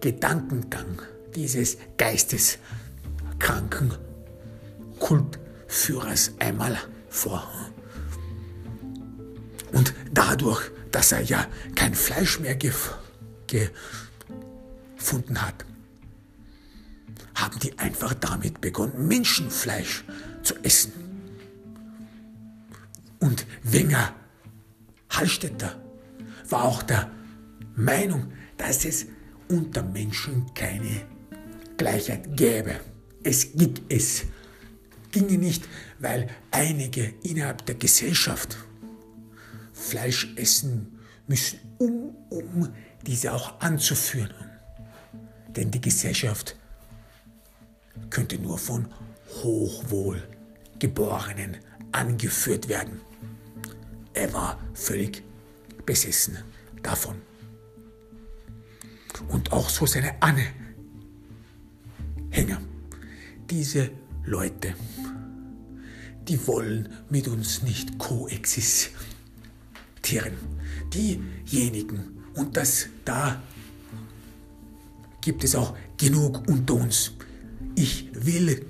Gedankengang 0.00 1.02
dieses 1.34 1.76
geisteskranken 1.96 3.92
Kultführers 4.98 6.32
einmal 6.38 6.76
vor. 7.08 7.48
Und 9.72 9.94
dadurch, 10.12 10.70
dass 10.90 11.12
er 11.12 11.20
ja 11.20 11.46
kein 11.76 11.94
Fleisch 11.94 12.40
mehr 12.40 12.56
gef 12.56 12.96
gefunden 14.96 15.40
hat, 15.42 15.64
haben 17.40 17.58
die 17.60 17.78
einfach 17.78 18.14
damit 18.14 18.60
begonnen, 18.60 19.08
Menschenfleisch 19.08 20.04
zu 20.42 20.54
essen. 20.62 20.92
Und 23.18 23.46
Wenger 23.62 24.14
Hallstätter 25.10 25.80
war 26.48 26.64
auch 26.64 26.82
der 26.82 27.10
Meinung, 27.76 28.32
dass 28.56 28.84
es 28.84 29.06
unter 29.48 29.82
Menschen 29.82 30.52
keine 30.54 31.02
Gleichheit 31.76 32.36
gäbe. 32.36 32.80
Es 33.22 33.52
ging 33.52 33.74
es 33.88 34.24
ginge 35.10 35.38
nicht, 35.38 35.64
weil 35.98 36.28
einige 36.50 37.14
innerhalb 37.22 37.66
der 37.66 37.74
Gesellschaft 37.74 38.56
Fleisch 39.72 40.32
essen 40.36 40.98
müssen, 41.26 41.58
um, 41.78 42.14
um 42.28 42.68
diese 43.06 43.32
auch 43.32 43.60
anzuführen. 43.60 44.34
Denn 45.48 45.70
die 45.70 45.80
Gesellschaft 45.80 46.56
könnte 48.08 48.38
nur 48.38 48.56
von 48.58 48.86
Hochwohlgeborenen 49.42 51.56
angeführt 51.92 52.68
werden. 52.68 53.00
Er 54.14 54.32
war 54.32 54.58
völlig 54.74 55.22
besessen 55.86 56.38
davon. 56.82 57.16
Und 59.28 59.52
auch 59.52 59.68
so 59.68 59.86
seine 59.86 60.20
Anhänger. 60.22 60.50
Diese 63.50 63.90
Leute, 64.24 64.74
die 66.28 66.46
wollen 66.46 66.88
mit 67.08 67.26
uns 67.28 67.62
nicht 67.62 67.98
koexistieren. 67.98 69.00
Diejenigen, 70.94 72.22
und 72.34 72.56
das 72.56 72.86
da 73.04 73.42
gibt 75.20 75.44
es 75.44 75.54
auch 75.54 75.76
genug 75.96 76.48
unter 76.48 76.74
uns. 76.74 77.12
Ich 77.74 78.10
will 78.12 78.66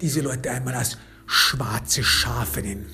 diese 0.00 0.20
Leute 0.20 0.50
einmal 0.50 0.74
als 0.74 0.98
schwarze 1.26 2.02
Schafe 2.02 2.60
nennen, 2.60 2.86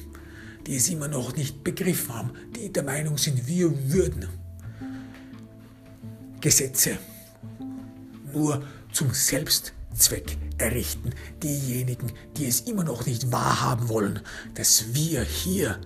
die 0.66 0.76
es 0.76 0.88
immer 0.88 1.08
noch 1.08 1.34
nicht 1.34 1.64
begriffen 1.64 2.14
haben, 2.14 2.30
die 2.54 2.72
der 2.72 2.82
Meinung 2.82 3.18
sind, 3.18 3.46
wir 3.46 3.92
würden 3.92 4.28
Gesetze 6.40 6.98
nur 8.32 8.62
zum 8.92 9.12
Selbstzweck 9.12 10.36
errichten. 10.58 11.10
Diejenigen, 11.42 12.12
die 12.36 12.46
es 12.46 12.60
immer 12.60 12.84
noch 12.84 13.06
nicht 13.06 13.32
wahrhaben 13.32 13.88
wollen, 13.88 14.20
dass 14.54 14.94
wir 14.94 15.22
hier 15.22 15.80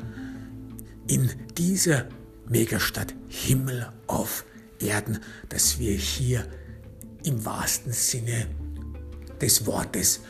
in 1.07 1.31
dieser 1.57 2.09
Megastadt 2.49 3.15
Himmel 3.29 3.91
auf 4.07 4.45
Erden, 4.81 5.21
dass 5.49 5.79
wir 5.79 5.95
hier 5.95 6.47
im 7.25 7.45
wahrsten 7.45 7.93
Sinne 7.93 8.47
des 9.43 9.67
Wortes 9.67 10.21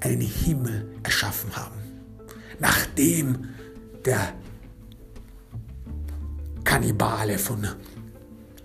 einen 0.00 0.20
Himmel 0.20 0.86
erschaffen 1.02 1.56
haben. 1.56 1.80
Nachdem 2.60 3.48
der 4.04 4.34
Kannibale 6.62 7.38
von 7.38 7.66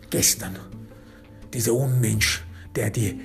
gestern, 0.10 0.58
dieser 1.54 1.74
Unmensch, 1.74 2.44
der 2.76 2.90
die 2.90 3.20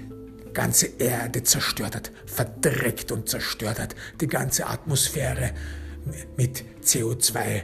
ganze 0.53 0.87
Erde 0.87 1.43
zerstört 1.43 1.97
hat, 1.97 2.13
verdreckt 2.27 3.11
und 3.13 3.29
zerstört 3.29 3.81
hat, 3.81 3.95
die 4.21 4.29
ganze 4.29 4.67
Atmosphäre 4.67 5.53
mit 6.37 6.65
CO2 6.83 7.63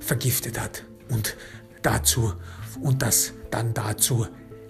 vergiftet 0.00 0.58
hat 0.58 0.84
und 1.10 1.36
dazu 1.82 2.32
und 2.80 3.02
das 3.02 3.32
dann 3.50 3.74
dazu 3.74 4.26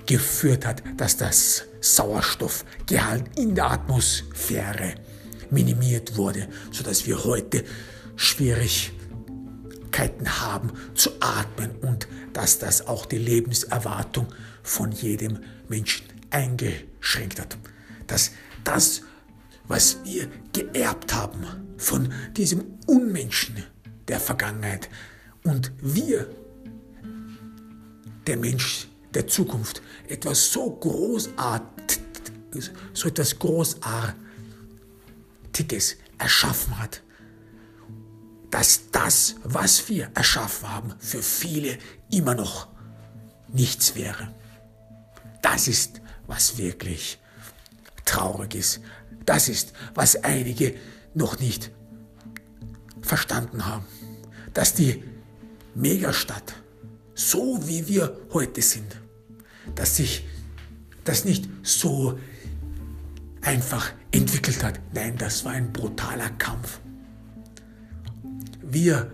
geführt 0.06 0.66
hat, 0.66 0.82
dass 0.96 1.16
das 1.16 1.64
Sauerstoffgehalt 1.82 3.38
in 3.38 3.54
der 3.54 3.70
Atmosphäre 3.70 4.94
minimiert 5.50 6.16
wurde, 6.16 6.48
sodass 6.70 7.06
wir 7.06 7.24
heute 7.24 7.64
Schwierigkeiten 8.16 10.40
haben 10.40 10.72
zu 10.94 11.10
atmen 11.20 11.72
und 11.82 12.08
dass 12.32 12.58
das 12.58 12.86
auch 12.86 13.04
die 13.04 13.18
Lebenserwartung 13.18 14.28
von 14.62 14.92
jedem 14.92 15.40
Menschen 15.68 16.06
eingeschränkt 16.30 17.40
hat. 17.40 17.58
Dass 18.06 18.30
das, 18.64 19.02
was 19.68 19.98
wir 20.04 20.28
geerbt 20.52 21.12
haben 21.12 21.44
von 21.76 22.12
diesem 22.36 22.78
Unmenschen 22.86 23.64
der 24.08 24.20
Vergangenheit 24.20 24.88
und 25.44 25.72
wir, 25.80 26.28
der 28.26 28.36
Mensch 28.36 28.88
der 29.14 29.26
Zukunft, 29.26 29.82
etwas 30.08 30.50
so 30.52 30.70
großartig, 30.70 32.00
so 32.92 33.08
etwas 33.08 33.38
Großartiges 33.38 34.16
erschaffen 36.18 36.78
hat, 36.78 37.02
dass 38.50 38.90
das, 38.90 39.36
was 39.44 39.88
wir 39.88 40.10
erschaffen 40.14 40.68
haben, 40.68 40.94
für 40.98 41.22
viele 41.22 41.78
immer 42.10 42.34
noch 42.34 42.68
nichts 43.48 43.94
wäre. 43.94 44.34
Das 45.42 45.68
ist 45.68 46.02
was 46.26 46.56
wirklich 46.58 47.18
traurig 48.04 48.54
ist. 48.54 48.80
Das 49.26 49.48
ist, 49.48 49.72
was 49.94 50.16
einige 50.24 50.74
noch 51.14 51.38
nicht 51.38 51.70
verstanden 53.02 53.66
haben. 53.66 53.84
Dass 54.54 54.74
die 54.74 55.02
Megastadt, 55.74 56.54
so 57.14 57.66
wie 57.68 57.86
wir 57.88 58.18
heute 58.32 58.62
sind, 58.62 58.96
dass 59.74 59.96
sich 59.96 60.24
das 61.04 61.24
nicht 61.24 61.48
so 61.62 62.18
einfach 63.40 63.92
entwickelt 64.10 64.62
hat. 64.62 64.80
Nein, 64.94 65.16
das 65.18 65.44
war 65.44 65.52
ein 65.52 65.72
brutaler 65.72 66.30
Kampf. 66.30 66.80
Wir 68.62 69.10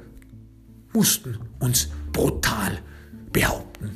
mussten 0.93 1.39
uns 1.59 1.89
brutal 2.13 2.79
behaupten. 3.33 3.91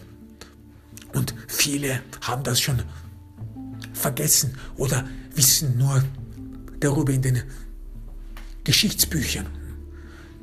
Und 1.13 1.35
viele 1.47 2.01
haben 2.23 2.43
das 2.43 2.61
schon 2.61 2.83
vergessen 3.93 4.57
oder 4.77 5.07
wissen 5.35 5.77
nur 5.77 6.03
darüber 6.81 7.13
in 7.13 7.23
den 7.23 7.43
Geschichtsbüchern. 8.65 9.47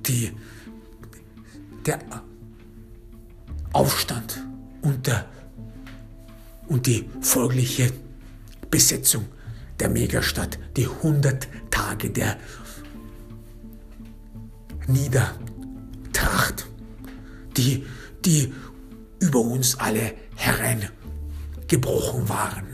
Die, 0.06 0.32
der 1.86 2.00
Aufstand 3.74 4.41
und, 4.82 5.08
der, 5.08 5.26
und 6.70 6.86
die 6.86 7.10
folgliche 7.22 7.92
Besetzung 8.72 9.26
der 9.80 9.90
Megastadt, 9.90 10.58
die 10.78 10.86
100 10.86 11.48
Tage 11.72 12.10
der 12.12 12.38
Niedertracht, 14.88 16.68
die, 17.58 17.86
die 18.24 18.54
über 19.20 19.40
uns 19.40 19.78
alle 19.80 20.14
hereingebrochen 20.36 22.30
waren. 22.30 22.66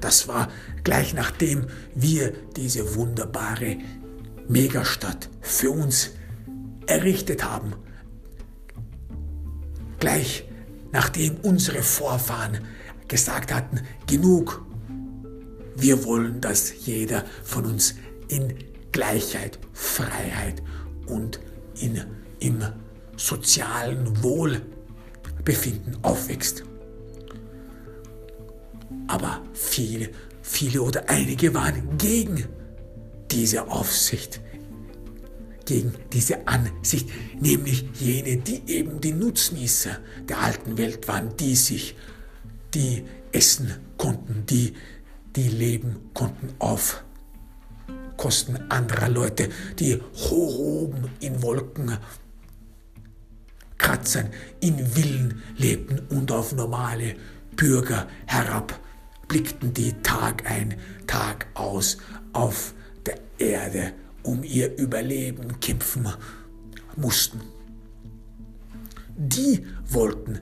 Das 0.00 0.28
war 0.28 0.48
gleich 0.82 1.14
nachdem 1.14 1.66
wir 1.94 2.32
diese 2.56 2.94
wunderbare 2.94 3.78
Megastadt 4.48 5.30
für 5.40 5.70
uns 5.70 6.10
errichtet 6.86 7.44
haben. 7.44 7.72
Gleich 9.98 10.44
nachdem 10.92 11.36
unsere 11.36 11.82
Vorfahren 11.82 12.58
gesagt 13.14 13.54
hatten, 13.54 13.80
genug, 14.08 14.66
wir 15.76 16.04
wollen, 16.04 16.40
dass 16.40 16.84
jeder 16.84 17.24
von 17.44 17.64
uns 17.64 17.94
in 18.26 18.54
Gleichheit, 18.90 19.60
Freiheit 19.72 20.60
und 21.06 21.38
in, 21.80 22.02
im 22.40 22.60
sozialen 23.16 24.20
Wohlbefinden 24.20 25.96
aufwächst. 26.02 26.64
Aber 29.06 29.42
viele, 29.52 30.10
viele 30.42 30.82
oder 30.82 31.08
einige 31.08 31.54
waren 31.54 31.96
gegen 31.96 32.46
diese 33.30 33.68
Aufsicht, 33.68 34.40
gegen 35.66 35.94
diese 36.12 36.48
Ansicht, 36.48 37.08
nämlich 37.40 37.84
jene, 38.00 38.38
die 38.38 38.60
eben 38.66 39.00
die 39.00 39.12
Nutznießer 39.12 39.98
der 40.28 40.40
alten 40.40 40.76
Welt 40.78 41.06
waren, 41.06 41.36
die 41.36 41.54
sich, 41.54 41.94
die 42.74 43.04
essen 43.32 43.72
konnten, 43.96 44.44
die, 44.46 44.74
die 45.36 45.48
leben 45.48 46.10
konnten 46.12 46.54
auf 46.58 47.04
Kosten 48.16 48.70
anderer 48.70 49.08
Leute, 49.08 49.48
die 49.78 50.00
hoch 50.14 50.58
oben 50.58 51.10
in 51.20 51.42
Wolken 51.42 51.98
Kratzern 53.76 54.30
in 54.60 54.78
Villen 54.78 55.42
lebten 55.56 55.98
und 56.16 56.30
auf 56.30 56.52
normale 56.52 57.16
Bürger 57.56 58.08
herab 58.26 58.78
blickten 59.28 59.74
die 59.74 59.92
Tag 60.02 60.48
ein, 60.50 60.74
Tag 61.06 61.46
aus 61.54 61.98
auf 62.32 62.74
der 63.04 63.18
Erde 63.38 63.92
um 64.22 64.42
ihr 64.42 64.76
Überleben 64.78 65.60
kämpfen 65.60 66.08
mussten. 66.96 67.40
Die 69.16 69.66
wollten 69.88 70.40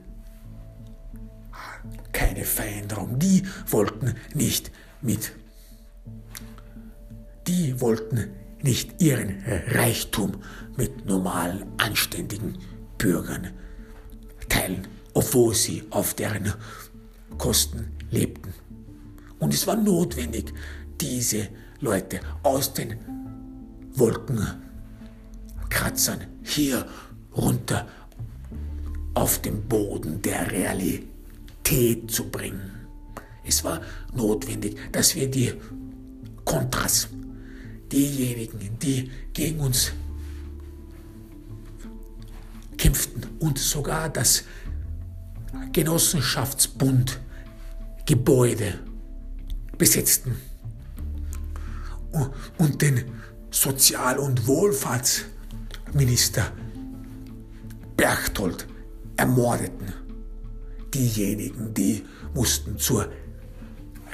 keine 2.13 2.45
Veränderung, 2.45 3.19
die 3.19 3.43
wollten 3.67 4.15
nicht 4.33 4.71
mit, 5.01 5.33
die 7.47 7.81
wollten 7.81 8.29
nicht 8.61 9.01
ihren 9.01 9.43
Reichtum 9.67 10.41
mit 10.77 11.05
normalen, 11.05 11.65
anständigen 11.77 12.57
Bürgern 12.97 13.49
teilen, 14.47 14.87
obwohl 15.13 15.53
sie 15.53 15.83
auf 15.89 16.13
deren 16.13 16.53
Kosten 17.37 17.91
lebten. 18.09 18.53
Und 19.39 19.53
es 19.53 19.67
war 19.67 19.75
notwendig, 19.75 20.53
diese 21.01 21.49
Leute 21.81 22.21
aus 22.43 22.73
den 22.73 22.95
Wolkenkratzern 23.95 26.21
hier 26.43 26.87
runter 27.35 27.85
auf 29.13 29.41
den 29.41 29.67
Boden 29.67 30.21
der 30.21 30.49
Realität 30.49 31.12
zu 32.07 32.29
bringen. 32.29 32.71
Es 33.45 33.63
war 33.63 33.81
notwendig, 34.13 34.77
dass 34.91 35.15
wir 35.15 35.29
die 35.29 35.53
Kontras, 36.45 37.07
diejenigen, 37.91 38.77
die 38.79 39.09
gegen 39.33 39.59
uns 39.59 39.91
kämpften 42.77 43.25
und 43.39 43.57
sogar 43.57 44.09
das 44.09 44.43
Genossenschaftsbund 45.71 47.19
Gebäude 48.05 48.79
besetzten 49.77 50.35
und 52.57 52.81
den 52.81 53.05
Sozial- 53.49 54.19
und 54.19 54.45
Wohlfahrtsminister 54.47 56.51
Berchtold 57.95 58.67
ermordeten. 59.15 60.02
Diejenigen, 60.93 61.73
die 61.73 62.03
mussten 62.33 62.77
zur 62.77 63.11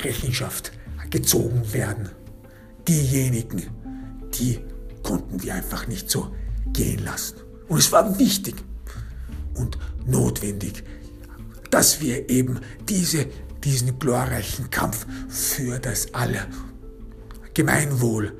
Rechenschaft 0.01 0.71
gezogen 1.09 1.73
werden. 1.73 2.09
Diejenigen, 2.87 3.63
die 4.33 4.59
konnten 5.03 5.41
wir 5.43 5.55
einfach 5.55 5.87
nicht 5.87 6.09
so 6.09 6.33
gehen 6.73 7.03
lassen. 7.03 7.37
Und 7.67 7.79
es 7.79 7.91
war 7.91 8.17
wichtig 8.17 8.55
und 9.55 9.77
notwendig, 10.05 10.83
dass 11.69 12.01
wir 12.01 12.29
eben 12.29 12.59
diese, 12.87 13.27
diesen 13.63 13.99
glorreichen 13.99 14.69
Kampf 14.69 15.05
für 15.27 15.79
das 15.79 16.13
alle 16.13 16.47
Gemeinwohl 17.53 18.37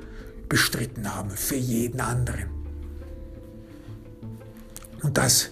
bestritten 0.48 1.14
haben, 1.14 1.30
für 1.30 1.56
jeden 1.56 2.00
anderen. 2.00 2.48
Und 5.02 5.16
das 5.16 5.50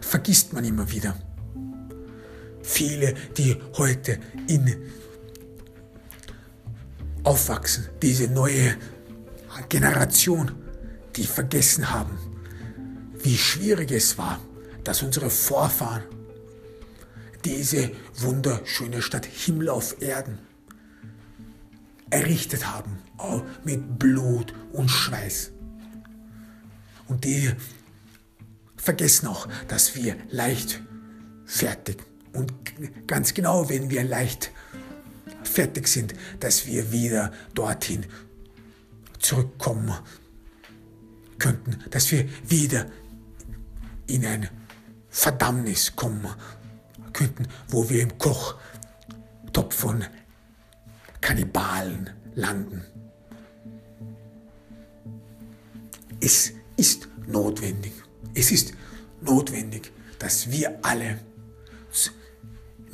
vergisst 0.00 0.52
man 0.52 0.64
immer 0.64 0.90
wieder. 0.90 1.16
Viele, 2.64 3.12
die 3.36 3.56
heute 3.76 4.18
in 4.48 4.74
aufwachsen, 7.22 7.88
diese 8.00 8.26
neue 8.28 8.76
Generation, 9.68 10.50
die 11.14 11.26
vergessen 11.26 11.90
haben, 11.90 12.18
wie 13.22 13.36
schwierig 13.36 13.92
es 13.92 14.16
war, 14.16 14.40
dass 14.82 15.02
unsere 15.02 15.28
Vorfahren 15.28 16.02
diese 17.44 17.90
wunderschöne 18.16 19.02
Stadt 19.02 19.26
Himmel 19.26 19.68
auf 19.68 20.00
Erden 20.00 20.38
errichtet 22.08 22.66
haben, 22.66 22.98
mit 23.62 23.98
Blut 23.98 24.54
und 24.72 24.88
Schweiß. 24.88 25.52
Und 27.08 27.24
die 27.24 27.52
vergessen 28.76 29.26
auch, 29.26 29.48
dass 29.68 29.94
wir 29.94 30.16
leicht 30.30 30.80
fertig 31.44 31.98
und 32.34 32.52
ganz 33.06 33.32
genau, 33.32 33.68
wenn 33.68 33.90
wir 33.90 34.02
leicht 34.04 34.50
fertig 35.42 35.88
sind, 35.88 36.14
dass 36.40 36.66
wir 36.66 36.92
wieder 36.92 37.32
dorthin 37.54 38.04
zurückkommen 39.18 39.94
könnten, 41.38 41.78
dass 41.90 42.10
wir 42.10 42.28
wieder 42.48 42.86
in 44.06 44.26
ein 44.26 44.48
Verdammnis 45.08 45.94
kommen 45.94 46.26
könnten, 47.12 47.46
wo 47.68 47.88
wir 47.88 48.02
im 48.02 48.18
Kochtopf 48.18 49.74
von 49.74 50.04
Kannibalen 51.20 52.10
landen. 52.34 52.82
Es 56.20 56.52
ist 56.76 57.08
notwendig, 57.26 57.92
es 58.34 58.50
ist 58.50 58.74
notwendig, 59.20 59.92
dass 60.18 60.50
wir 60.50 60.78
alle 60.82 61.20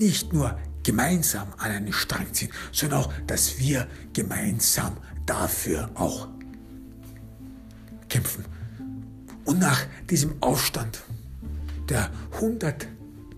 nicht 0.00 0.32
nur 0.32 0.58
gemeinsam 0.82 1.48
an 1.58 1.70
einen 1.70 1.92
Strang 1.92 2.32
ziehen, 2.32 2.50
sondern 2.72 3.00
auch, 3.00 3.12
dass 3.26 3.58
wir 3.58 3.86
gemeinsam 4.12 4.96
dafür 5.26 5.90
auch 5.94 6.26
kämpfen. 8.08 8.44
Und 9.44 9.58
nach 9.58 9.80
diesem 10.08 10.42
Aufstand 10.42 11.02
der 11.88 12.10
100 12.32 12.86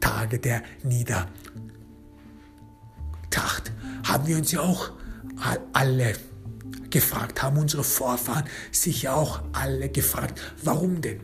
Tage 0.01 0.39
der 0.39 0.63
Niedertracht 0.83 1.27
haben 4.05 4.27
wir 4.27 4.37
uns 4.37 4.53
ja 4.53 4.61
auch 4.61 4.93
alle 5.73 6.15
gefragt, 6.91 7.43
haben 7.43 7.59
unsere 7.59 7.83
Vorfahren 7.83 8.45
sich 8.71 9.03
ja 9.03 9.15
auch 9.15 9.43
alle 9.53 9.89
gefragt, 9.89 10.41
warum 10.63 11.01
denn? 11.01 11.21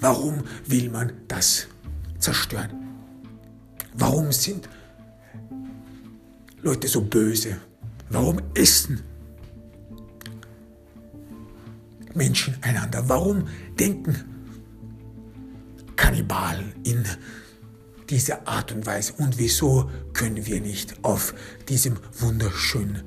Warum 0.00 0.44
will 0.66 0.90
man 0.90 1.12
das 1.28 1.66
zerstören? 2.18 2.77
Warum 3.98 4.30
sind 4.30 4.68
Leute 6.62 6.86
so 6.86 7.00
böse? 7.00 7.56
Warum 8.10 8.40
essen 8.54 9.02
Menschen 12.14 12.56
einander? 12.62 13.08
Warum 13.08 13.48
denken 13.78 14.16
Kannibalen 15.96 16.74
in 16.84 17.04
dieser 18.08 18.46
Art 18.46 18.70
und 18.70 18.86
Weise? 18.86 19.14
Und 19.18 19.36
wieso 19.36 19.90
können 20.12 20.46
wir 20.46 20.60
nicht 20.60 21.04
auf 21.04 21.34
diesem 21.68 21.96
wunderschönen, 22.20 23.02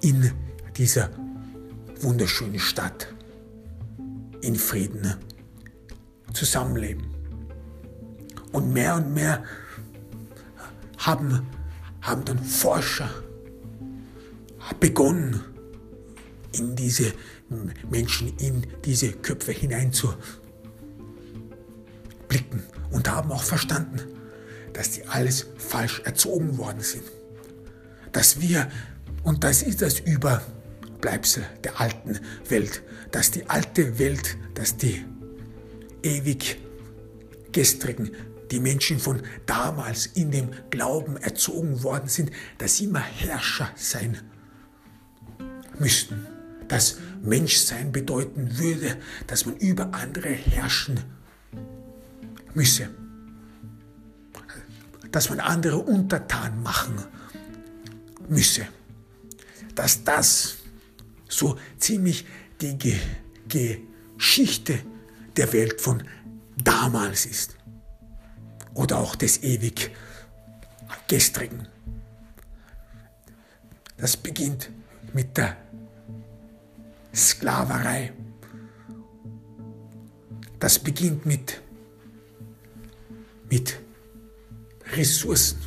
in 0.00 0.30
dieser 0.76 1.10
wunderschönen 2.00 2.60
Stadt 2.60 3.12
in 4.42 4.54
Frieden 4.54 5.16
zusammenleben? 6.32 7.02
Und 8.52 8.72
mehr 8.72 8.94
und 8.94 9.12
mehr 9.12 9.42
haben, 10.98 11.46
haben 12.00 12.24
dann 12.24 12.38
Forscher 12.38 13.10
begonnen, 14.80 15.42
in 16.52 16.76
diese 16.76 17.12
Menschen, 17.90 18.36
in 18.38 18.66
diese 18.84 19.12
Köpfe 19.12 19.52
hinein 19.52 19.92
zu 19.92 20.12
blicken 22.26 22.62
und 22.90 23.10
haben 23.10 23.32
auch 23.32 23.42
verstanden, 23.42 24.00
dass 24.72 24.92
die 24.92 25.06
alles 25.06 25.46
falsch 25.56 26.00
erzogen 26.04 26.58
worden 26.58 26.80
sind. 26.80 27.04
Dass 28.12 28.40
wir, 28.40 28.70
und 29.22 29.44
das 29.44 29.62
ist 29.62 29.82
das 29.82 30.00
Überbleibsel 30.00 31.44
der 31.64 31.80
alten 31.80 32.18
Welt, 32.48 32.82
dass 33.10 33.30
die 33.30 33.48
alte 33.48 33.98
Welt, 33.98 34.36
dass 34.54 34.76
die 34.76 35.04
ewig 36.02 36.58
gestrigen 37.52 38.10
die 38.50 38.60
Menschen 38.60 38.98
von 38.98 39.22
damals 39.46 40.06
in 40.06 40.30
dem 40.30 40.50
Glauben 40.70 41.16
erzogen 41.16 41.82
worden 41.82 42.08
sind, 42.08 42.30
dass 42.58 42.76
sie 42.76 42.84
immer 42.84 43.00
Herrscher 43.00 43.70
sein 43.76 44.18
müssten. 45.78 46.26
Dass 46.68 46.98
Menschsein 47.22 47.92
bedeuten 47.92 48.58
würde, 48.58 48.96
dass 49.26 49.46
man 49.46 49.56
über 49.56 49.94
andere 49.94 50.28
herrschen 50.28 51.00
müsse. 52.54 52.90
Dass 55.10 55.30
man 55.30 55.40
andere 55.40 55.78
untertan 55.78 56.62
machen 56.62 56.96
müsse. 58.28 58.66
Dass 59.74 60.04
das 60.04 60.58
so 61.28 61.58
ziemlich 61.78 62.26
die 62.60 62.76
Ge 62.76 62.98
Geschichte 63.48 64.80
der 65.36 65.52
Welt 65.52 65.80
von 65.80 66.02
damals 66.56 67.24
ist 67.24 67.57
oder 68.78 68.98
auch 68.98 69.16
des 69.16 69.42
ewig 69.42 69.90
gestrigen. 71.08 71.66
Das 73.96 74.16
beginnt 74.16 74.70
mit 75.12 75.36
der 75.36 75.56
Sklaverei. 77.12 78.12
Das 80.60 80.78
beginnt 80.78 81.26
mit, 81.26 81.60
mit 83.50 83.80
Ressourcen. 84.92 85.58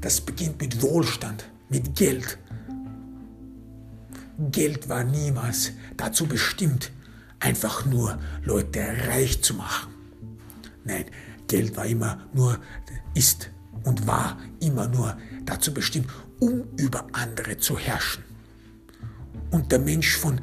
Das 0.00 0.20
beginnt 0.20 0.60
mit 0.60 0.80
Wohlstand, 0.80 1.44
mit 1.68 1.96
Geld. 1.96 2.38
Geld 4.52 4.88
war 4.88 5.02
niemals 5.02 5.72
dazu 5.96 6.26
bestimmt, 6.26 6.92
einfach 7.40 7.84
nur 7.84 8.20
Leute 8.44 8.80
reich 9.08 9.42
zu 9.42 9.54
machen. 9.54 9.95
Nein, 10.86 11.04
Geld 11.48 11.76
war 11.76 11.84
immer 11.86 12.28
nur, 12.32 12.58
ist 13.14 13.50
und 13.84 14.06
war 14.06 14.38
immer 14.60 14.86
nur 14.88 15.16
dazu 15.44 15.74
bestimmt, 15.74 16.08
um 16.38 16.64
über 16.76 17.06
andere 17.12 17.58
zu 17.58 17.76
herrschen. 17.76 18.22
Und 19.50 19.72
der 19.72 19.80
Mensch 19.80 20.16
von 20.16 20.40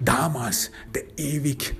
damals, 0.00 0.70
der 0.94 1.04
ewig 1.18 1.76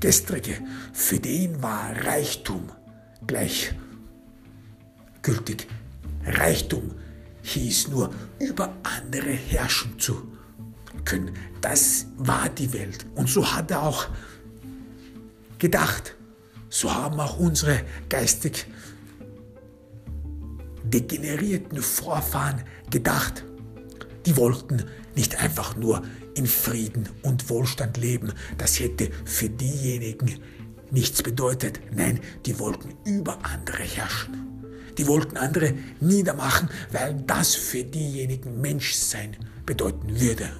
gestrige, 0.00 0.58
für 0.92 1.18
den 1.20 1.62
war 1.62 1.94
Reichtum 2.04 2.70
gleichgültig. 3.26 3.76
Reichtum 6.24 6.94
hieß 7.42 7.88
nur, 7.88 8.10
über 8.38 8.74
andere 8.82 9.32
herrschen 9.32 9.98
zu 9.98 10.32
können. 11.04 11.32
Das 11.60 12.06
war 12.16 12.48
die 12.48 12.72
Welt. 12.72 13.04
Und 13.14 13.28
so 13.28 13.52
hat 13.52 13.70
er 13.70 13.82
auch 13.82 14.06
gedacht. 15.58 16.16
So 16.74 16.94
haben 16.94 17.20
auch 17.20 17.38
unsere 17.38 17.82
geistig 18.08 18.64
degenerierten 20.84 21.82
Vorfahren 21.82 22.62
gedacht. 22.90 23.44
Die 24.24 24.38
wollten 24.38 24.86
nicht 25.14 25.38
einfach 25.38 25.76
nur 25.76 26.02
in 26.34 26.46
Frieden 26.46 27.10
und 27.20 27.50
Wohlstand 27.50 27.98
leben. 27.98 28.32
Das 28.56 28.80
hätte 28.80 29.10
für 29.26 29.50
diejenigen 29.50 30.40
nichts 30.90 31.22
bedeutet. 31.22 31.78
Nein, 31.94 32.20
die 32.46 32.58
wollten 32.58 32.94
über 33.04 33.44
andere 33.44 33.82
herrschen. 33.82 34.64
Die 34.96 35.06
wollten 35.06 35.36
andere 35.36 35.74
niedermachen, 36.00 36.70
weil 36.90 37.22
das 37.26 37.54
für 37.54 37.84
diejenigen 37.84 38.62
Menschsein 38.62 39.36
bedeuten 39.66 40.18
würde. 40.18 40.50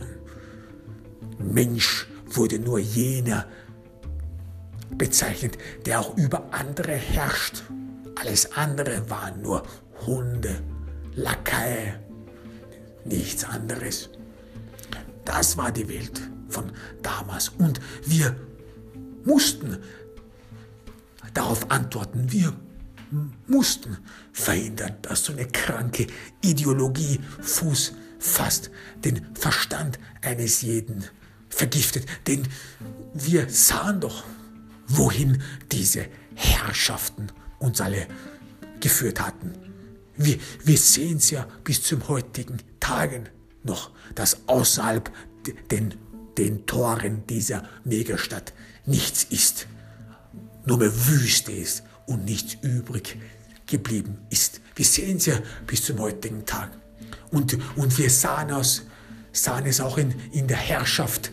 Mensch 1.39 2.07
wurde 2.27 2.59
nur 2.59 2.81
jener 2.81 3.47
bezeichnet, 4.97 5.59
der 5.87 6.01
auch 6.01 6.17
über 6.17 6.53
andere 6.53 6.93
herrscht. 6.93 7.63
Alles 8.17 8.53
andere 8.53 9.09
waren 9.11 9.43
nur 9.43 9.63
Hunde, 10.07 10.63
Lakaie, 11.15 11.99
nichts 13.05 13.45
anderes. 13.45 14.11
Das 15.25 15.57
war 15.57 15.71
die 15.71 15.89
Welt 15.89 16.21
von 16.49 16.73
damals. 17.03 17.51
Und 17.51 17.81
wir 18.05 18.37
mussten 19.25 19.79
darauf 21.35 21.71
antworten. 21.71 22.31
Wir 22.31 22.53
mussten 23.47 23.99
verhindern, 24.33 24.97
dass 25.03 25.25
so 25.25 25.33
eine 25.33 25.47
kranke 25.47 26.07
Ideologie 26.43 27.21
Fuß 27.41 27.93
fasst, 28.19 28.71
den 29.05 29.27
Verstand 29.35 29.99
eines 30.23 30.63
jeden 30.63 31.05
vergiftet. 31.49 32.07
Denn 32.27 32.47
wir 33.13 33.49
sahen 33.49 34.01
doch, 34.01 34.25
wohin 34.97 35.43
diese 35.71 36.07
Herrschaften 36.35 37.29
uns 37.59 37.81
alle 37.81 38.07
geführt 38.81 39.21
hatten. 39.21 39.53
Wir, 40.17 40.39
wir 40.65 40.79
sehen 40.79 41.19
es 41.19 41.31
ja 41.31 41.47
bis 41.65 41.83
zum 41.83 42.09
heutigen 42.09 42.59
Tagen 42.81 43.29
noch, 43.63 43.91
dass 44.15 44.49
außerhalb 44.49 45.11
den, 45.71 45.95
den 46.37 46.67
Toren 46.67 47.27
dieser 47.27 47.69
Megastadt 47.85 48.53
nichts 48.85 49.25
ist, 49.25 49.67
nur 50.67 50.79
mehr 50.79 50.93
Wüste 51.09 51.53
ist 51.53 51.83
und 52.07 52.25
nichts 52.25 52.57
übrig 52.63 53.19
geblieben 53.67 54.19
ist. 54.31 54.61
Wir 54.75 54.85
sehen 54.85 55.17
es 55.17 55.27
ja 55.27 55.39
bis 55.67 55.85
zum 55.85 55.99
heutigen 55.99 56.45
Tag. 56.45 56.71
Und, 57.31 57.57
und 57.77 57.97
wir 57.99 58.11
sahen, 58.11 58.51
aus, 58.51 58.83
sahen 59.33 59.67
es 59.67 59.81
auch 59.81 59.97
in, 59.97 60.15
in 60.33 60.47
der 60.47 60.59
Herrschaft 60.59 61.33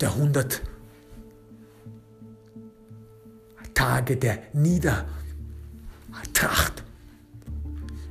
der 0.00 0.10
100 0.10 0.62
Tage 3.80 4.18
der 4.18 4.38
Niedertracht. 4.52 5.06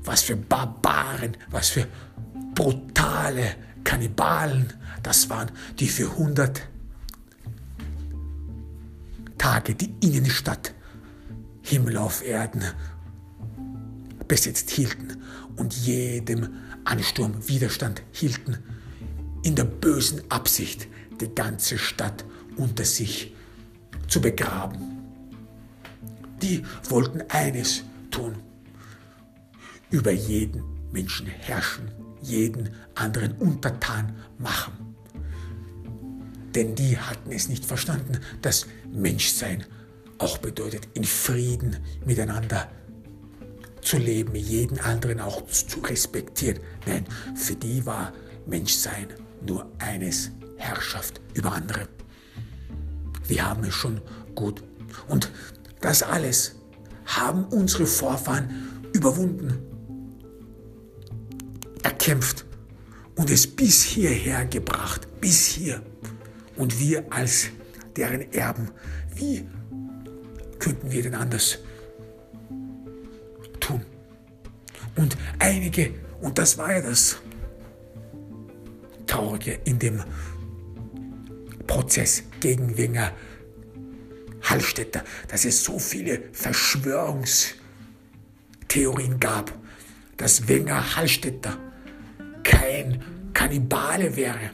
Was 0.04 0.24
für 0.24 0.36
Barbaren, 0.36 1.38
was 1.52 1.70
für 1.70 1.86
brutale 2.56 3.56
Kannibalen 3.84 4.74
das 5.04 5.30
waren, 5.30 5.52
die 5.78 5.88
für 5.88 6.10
100 6.10 6.68
Tage 9.38 9.76
die 9.76 9.94
Innenstadt 10.02 10.74
Himmel 11.62 11.98
auf 11.98 12.26
Erden 12.26 12.64
besetzt 14.28 14.72
hielten 14.72 15.22
und 15.56 15.76
jedem 15.76 16.50
Ansturm 16.84 17.48
Widerstand 17.48 18.02
hielten, 18.12 18.58
in 19.44 19.56
der 19.56 19.66
bösen 19.66 20.24
Absicht, 20.32 20.88
die 21.22 21.30
ganze 21.36 21.78
Stadt 21.78 22.26
unter 22.58 22.86
sich 22.86 23.36
zu 24.08 24.20
begraben. 24.20 24.99
Die 26.41 26.63
wollten 26.89 27.21
eines 27.30 27.84
tun, 28.12 28.36
über 29.89 30.12
jeden 30.12 30.63
Menschen 30.91 31.28
herrschen, 31.28 31.91
jeden 32.21 32.69
anderen 32.95 33.34
untertan 33.34 34.15
machen. 34.38 34.95
Denn 36.56 36.75
die 36.75 36.97
hatten 36.97 37.32
es 37.32 37.47
nicht 37.47 37.65
verstanden, 37.65 38.19
dass 38.41 38.65
Menschsein 38.91 39.65
auch 40.17 40.38
bedeutet, 40.38 40.88
in 40.93 41.04
Frieden 41.04 41.78
miteinander 42.06 42.69
zu 43.82 43.97
leben, 43.97 44.36
jeden 44.36 44.80
anderen 44.80 45.19
auch 45.19 45.45
zu 45.47 45.80
respektieren. 45.80 46.60
Nein, 46.86 47.06
für 47.36 47.56
die 47.56 47.86
war 47.86 48.13
Menschsein 48.45 49.08
nur 49.45 49.71
eines, 49.80 50.32
Herrschaft 50.58 51.21
über 51.34 51.54
andere. 51.54 51.88
Wir 53.28 53.47
haben 53.47 53.63
es 53.63 53.73
schon 53.73 54.02
gut. 54.36 54.62
Und 55.08 55.32
das 55.82 56.04
alles 56.04 56.56
haben 57.06 57.46
unsere 57.46 57.86
Vorfahren 57.86 58.89
überwunden, 58.94 59.58
erkämpft 61.84 62.46
und 63.15 63.30
es 63.30 63.48
bis 63.48 63.84
hierher 63.84 64.46
gebracht, 64.46 65.08
bis 65.20 65.46
hier. 65.46 65.82
Und 66.56 66.80
wir 66.80 67.12
als 67.12 67.48
deren 67.96 68.32
Erben, 68.34 68.70
wie 69.15 69.48
könnten 70.60 70.92
wir 70.92 71.04
denn 71.04 71.15
anders 71.15 71.60
tun? 73.60 73.82
Und 74.96 75.18
einige, 75.39 75.94
und 76.22 76.38
das 76.38 76.58
war 76.58 76.74
ja 76.74 76.82
das 76.82 77.18
Traurige 79.08 79.60
in 79.63 79.80
dem 79.80 80.04
Prozess 81.65 82.24
gegen 82.39 82.78
Winger 82.78 83.12
Hallstätter, 84.50 85.04
dass 85.28 85.46
es 85.46 85.64
so 85.64 85.78
viele 85.80 86.24
Verschwörungstheorien 86.34 89.20
gab, 89.20 89.54
dass 90.18 90.48
Wenger 90.48 90.96
Hallstätter 90.96 91.58
kein 92.44 93.04
Kannibale 93.34 94.16
wäre, 94.16 94.52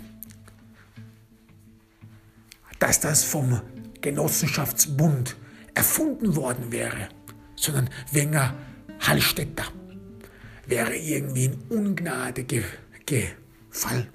dass 2.80 3.00
das 3.00 3.24
vom 3.24 3.62
Genossenschaftsbund 4.02 5.36
erfunden 5.74 6.36
worden 6.36 6.72
wäre, 6.72 7.10
sondern 7.56 7.90
Wenger 8.12 8.56
Hallstätter 9.00 9.66
wäre 10.68 10.96
irgendwie 10.96 11.46
in 11.46 11.58
Ungnade 11.70 12.44
ge 12.44 12.64
gefallen. 13.06 14.10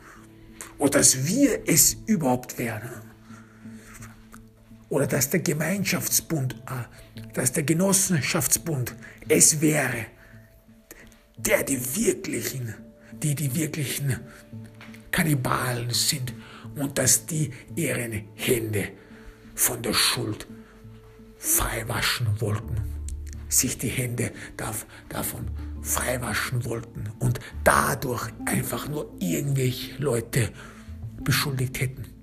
Oder 0.79 0.99
dass 0.99 1.27
wir 1.27 1.61
es 1.67 1.97
überhaupt 2.07 2.59
wären. 2.59 3.10
Oder 4.91 5.07
dass 5.07 5.31
der 5.31 5.41
Gemeinschaftsbund, 5.41 6.57
äh, 6.67 7.23
dass 7.33 7.53
der 7.53 7.63
Genossenschaftsbund 7.63 8.95
es 9.29 9.61
wäre, 9.61 10.07
der 11.37 11.63
die 11.63 11.81
wirklichen, 11.97 12.75
die 13.13 13.35
die 13.35 13.55
wirklichen 13.55 14.21
Kannibalen 15.11 15.91
sind 15.91 16.35
und 16.75 16.99
dass 16.99 17.25
die 17.25 17.53
ihren 17.77 18.25
Hände 18.35 18.89
von 19.55 19.81
der 19.83 19.95
Schuld 19.95 20.47
freiwaschen 21.39 22.41
wollten, 22.41 22.77
sich 23.49 23.79
die 23.79 23.89
Hände 23.89 24.33
davon 25.09 25.51
freiwaschen 25.83 26.65
wollten 26.65 27.05
und 27.21 27.41
dadurch 27.65 28.29
einfach 28.45 28.89
nur 28.89 29.15
irgendwelche 29.21 29.97
Leute 30.03 30.51
beschuldigt 31.23 31.81
hätten. 31.81 32.20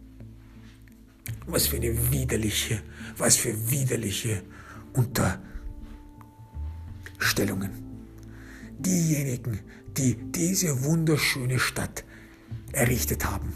Was 1.47 1.67
für 1.67 1.77
eine 1.77 2.11
widerliche, 2.11 2.81
was 3.17 3.37
für 3.37 3.71
widerliche 3.71 4.43
Unterstellungen. 4.93 7.71
Diejenigen, 8.77 9.59
die 9.97 10.15
diese 10.31 10.83
wunderschöne 10.83 11.59
Stadt 11.59 12.03
errichtet 12.73 13.25
haben, 13.25 13.53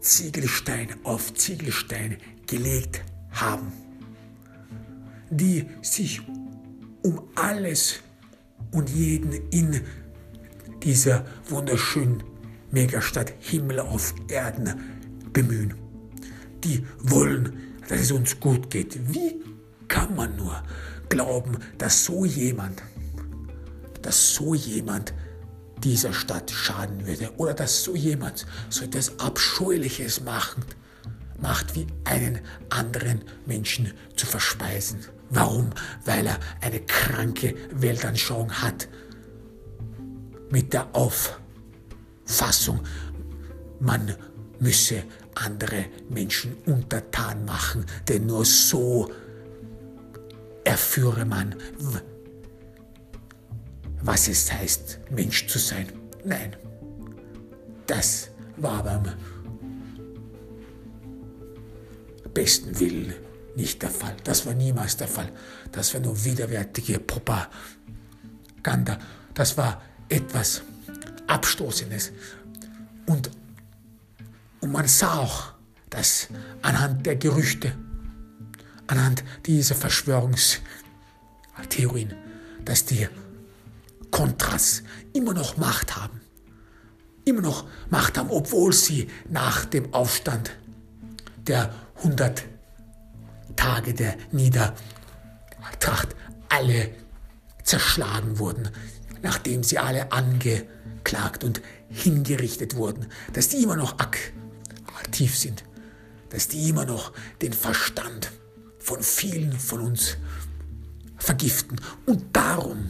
Ziegelstein 0.00 0.88
auf 1.04 1.32
Ziegelstein 1.32 2.18
gelegt 2.46 3.02
haben 3.30 3.72
die 5.30 5.66
sich 5.82 6.20
um 7.02 7.20
alles 7.34 8.00
und 8.70 8.90
jeden 8.90 9.32
in 9.50 9.80
dieser 10.82 11.24
wunderschönen 11.48 12.22
Megastadt 12.70 13.32
Himmel 13.40 13.80
auf 13.80 14.14
Erden 14.28 14.74
bemühen. 15.32 15.83
Die 16.64 16.84
wollen, 16.98 17.74
dass 17.88 18.00
es 18.00 18.10
uns 18.10 18.40
gut 18.40 18.70
geht. 18.70 19.12
Wie 19.12 19.42
kann 19.88 20.16
man 20.16 20.36
nur 20.36 20.62
glauben, 21.08 21.58
dass 21.78 22.04
so 22.04 22.24
jemand, 22.24 22.82
dass 24.02 24.34
so 24.34 24.54
jemand 24.54 25.12
dieser 25.82 26.12
Stadt 26.12 26.50
schaden 26.50 27.06
würde 27.06 27.30
oder 27.36 27.52
dass 27.52 27.84
so 27.84 27.94
jemand 27.94 28.46
so 28.70 28.84
etwas 28.84 29.18
Abscheuliches 29.18 30.22
macht, 30.22 30.76
macht 31.40 31.74
wie 31.74 31.86
einen 32.04 32.40
anderen 32.70 33.22
Menschen 33.44 33.92
zu 34.16 34.26
verspeisen? 34.26 35.00
Warum? 35.30 35.70
Weil 36.04 36.26
er 36.26 36.38
eine 36.60 36.80
kranke 36.80 37.54
Weltanschauung 37.72 38.50
hat. 38.52 38.88
Mit 40.50 40.72
der 40.72 40.88
Auffassung, 40.94 42.80
man 43.80 44.14
müsse 44.60 45.02
andere 45.34 45.86
Menschen 46.08 46.56
untertan 46.66 47.44
machen, 47.44 47.84
denn 48.08 48.26
nur 48.26 48.44
so 48.44 49.10
erführe 50.64 51.24
man, 51.24 51.54
was 54.02 54.28
es 54.28 54.52
heißt, 54.52 55.00
Mensch 55.10 55.46
zu 55.46 55.58
sein. 55.58 55.86
Nein, 56.24 56.56
das 57.86 58.30
war 58.56 58.82
beim 58.82 59.04
besten 62.32 62.78
Willen 62.80 63.14
nicht 63.56 63.82
der 63.82 63.90
Fall. 63.90 64.16
Das 64.24 64.46
war 64.46 64.54
niemals 64.54 64.96
der 64.96 65.08
Fall. 65.08 65.30
Das 65.72 65.94
war 65.94 66.00
nur 66.00 66.24
widerwärtige 66.24 66.98
Propaganda. 66.98 67.48
Das 69.32 69.56
war 69.56 69.82
etwas 70.08 70.62
Abstoßendes. 71.26 72.12
Und, 73.06 73.30
und 74.64 74.72
man 74.72 74.88
sah 74.88 75.18
auch, 75.18 75.52
dass 75.90 76.28
anhand 76.62 77.04
der 77.04 77.16
Gerüchte, 77.16 77.76
anhand 78.86 79.22
dieser 79.44 79.74
Verschwörungstheorien, 79.74 82.14
dass 82.64 82.86
die 82.86 83.06
Kontras 84.10 84.82
immer 85.12 85.34
noch 85.34 85.58
Macht 85.58 85.96
haben. 85.96 86.22
Immer 87.26 87.42
noch 87.42 87.66
Macht 87.90 88.16
haben, 88.16 88.30
obwohl 88.30 88.72
sie 88.72 89.10
nach 89.28 89.66
dem 89.66 89.92
Aufstand 89.92 90.56
der 91.46 91.74
100 91.96 92.44
Tage 93.56 93.92
der 93.92 94.16
Niedertracht 94.32 94.78
alle 96.48 96.88
zerschlagen 97.62 98.38
wurden, 98.38 98.70
nachdem 99.20 99.62
sie 99.62 99.76
alle 99.76 100.10
angeklagt 100.10 101.44
und 101.44 101.60
hingerichtet 101.90 102.76
wurden, 102.76 103.08
dass 103.34 103.50
die 103.50 103.62
immer 103.62 103.76
noch 103.76 103.98
aktiv 104.96 105.38
sind, 105.38 105.64
dass 106.30 106.48
die 106.48 106.68
immer 106.68 106.84
noch 106.84 107.12
den 107.42 107.52
Verstand 107.52 108.32
von 108.78 109.02
vielen 109.02 109.52
von 109.52 109.80
uns 109.80 110.16
vergiften. 111.16 111.80
Und 112.06 112.24
darum 112.32 112.88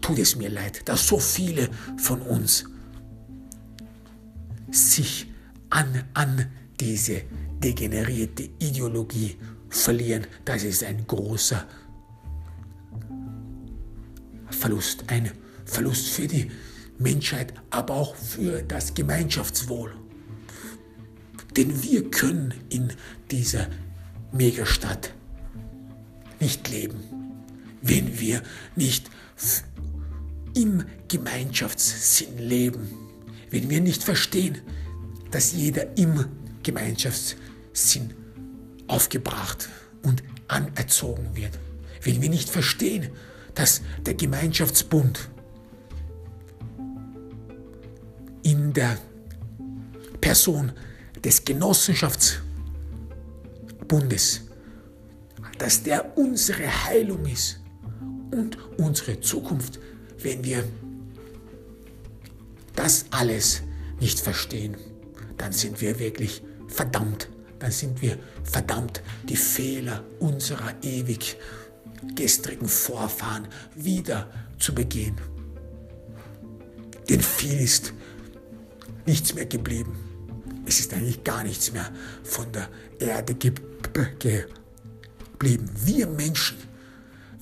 tut 0.00 0.18
es 0.18 0.36
mir 0.36 0.50
leid, 0.50 0.88
dass 0.88 1.08
so 1.08 1.18
viele 1.18 1.68
von 1.96 2.20
uns 2.22 2.64
sich 4.70 5.26
an, 5.70 6.04
an 6.14 6.46
diese 6.78 7.22
degenerierte 7.62 8.50
Ideologie 8.58 9.36
verlieren. 9.68 10.26
Das 10.44 10.62
ist 10.62 10.84
ein 10.84 11.06
großer 11.06 11.66
Verlust, 14.50 15.04
ein 15.08 15.30
Verlust 15.64 16.08
für 16.08 16.28
die 16.28 16.50
Menschheit, 16.98 17.54
aber 17.70 17.94
auch 17.94 18.14
für 18.14 18.62
das 18.62 18.94
Gemeinschaftswohl. 18.94 19.92
Denn 21.56 21.82
wir 21.82 22.10
können 22.10 22.54
in 22.68 22.92
dieser 23.30 23.68
Megastadt 24.32 25.12
nicht 26.40 26.68
leben, 26.68 26.96
wenn 27.80 28.18
wir 28.18 28.42
nicht 28.76 29.10
im 30.54 30.84
Gemeinschaftssinn 31.08 32.38
leben, 32.38 32.88
wenn 33.50 33.70
wir 33.70 33.80
nicht 33.80 34.02
verstehen, 34.02 34.58
dass 35.30 35.52
jeder 35.52 35.96
im 35.96 36.26
Gemeinschaftssinn 36.62 38.14
aufgebracht 38.86 39.68
und 40.02 40.22
anerzogen 40.48 41.34
wird, 41.34 41.58
wenn 42.02 42.20
wir 42.20 42.30
nicht 42.30 42.48
verstehen, 42.48 43.10
dass 43.54 43.82
der 44.04 44.14
Gemeinschaftsbund 44.14 45.28
in 48.42 48.72
der 48.72 48.98
Person 50.20 50.72
des 51.24 51.44
Genossenschaftsbundes, 51.44 54.42
dass 55.58 55.82
der 55.82 56.16
unsere 56.16 56.84
Heilung 56.84 57.26
ist 57.26 57.58
und 58.30 58.56
unsere 58.78 59.20
Zukunft 59.20 59.80
wenn 60.24 60.42
wir 60.42 60.64
das 62.74 63.04
alles 63.10 63.62
nicht 64.00 64.18
verstehen, 64.18 64.76
dann 65.36 65.52
sind 65.52 65.80
wir 65.80 65.98
wirklich 65.98 66.42
verdammt. 66.66 67.28
Dann 67.58 67.70
sind 67.70 68.02
wir 68.02 68.18
verdammt, 68.42 69.02
die 69.28 69.36
Fehler 69.36 70.02
unserer 70.18 70.74
ewig 70.82 71.36
gestrigen 72.14 72.68
Vorfahren 72.68 73.46
wieder 73.74 74.30
zu 74.58 74.74
begehen. 74.74 75.16
Denn 77.08 77.20
viel 77.20 77.60
ist 77.60 77.92
nichts 79.06 79.34
mehr 79.34 79.46
geblieben. 79.46 79.96
Es 80.66 80.80
ist 80.80 80.92
eigentlich 80.94 81.22
gar 81.24 81.42
nichts 81.44 81.72
mehr 81.72 81.90
von 82.22 82.50
der 82.52 82.68
Erde 82.98 83.34
geblieben. 83.34 84.48
Wir 85.84 86.06
Menschen, 86.06 86.56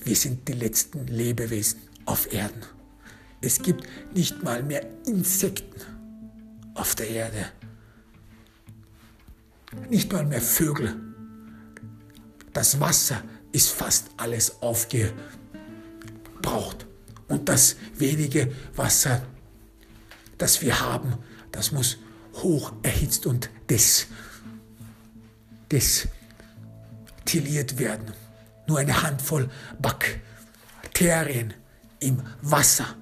wir 0.03 0.15
sind 0.15 0.47
die 0.47 0.53
letzten 0.53 1.07
Lebewesen 1.07 1.79
auf 2.05 2.31
Erden. 2.33 2.63
Es 3.41 3.61
gibt 3.61 3.83
nicht 4.13 4.43
mal 4.43 4.63
mehr 4.63 4.85
Insekten 5.05 5.81
auf 6.75 6.95
der 6.95 7.09
Erde. 7.09 7.45
Nicht 9.89 10.11
mal 10.11 10.25
mehr 10.25 10.41
Vögel. 10.41 10.95
Das 12.53 12.79
Wasser 12.79 13.21
ist 13.51 13.69
fast 13.69 14.11
alles 14.17 14.61
aufgebraucht. 14.61 15.15
Und 17.27 17.49
das 17.49 17.75
wenige 17.95 18.51
Wasser, 18.75 19.25
das 20.37 20.61
wir 20.61 20.79
haben, 20.79 21.15
das 21.51 21.71
muss 21.71 21.97
hoch 22.33 22.73
erhitzt 22.83 23.25
und 23.25 23.49
des, 23.69 24.07
destilliert 25.71 27.79
werden. 27.79 28.13
Nur 28.67 28.79
eine 28.79 29.01
Handvoll 29.03 29.49
Bakterien 29.81 31.53
im 31.99 32.21
Wasser 32.41 32.97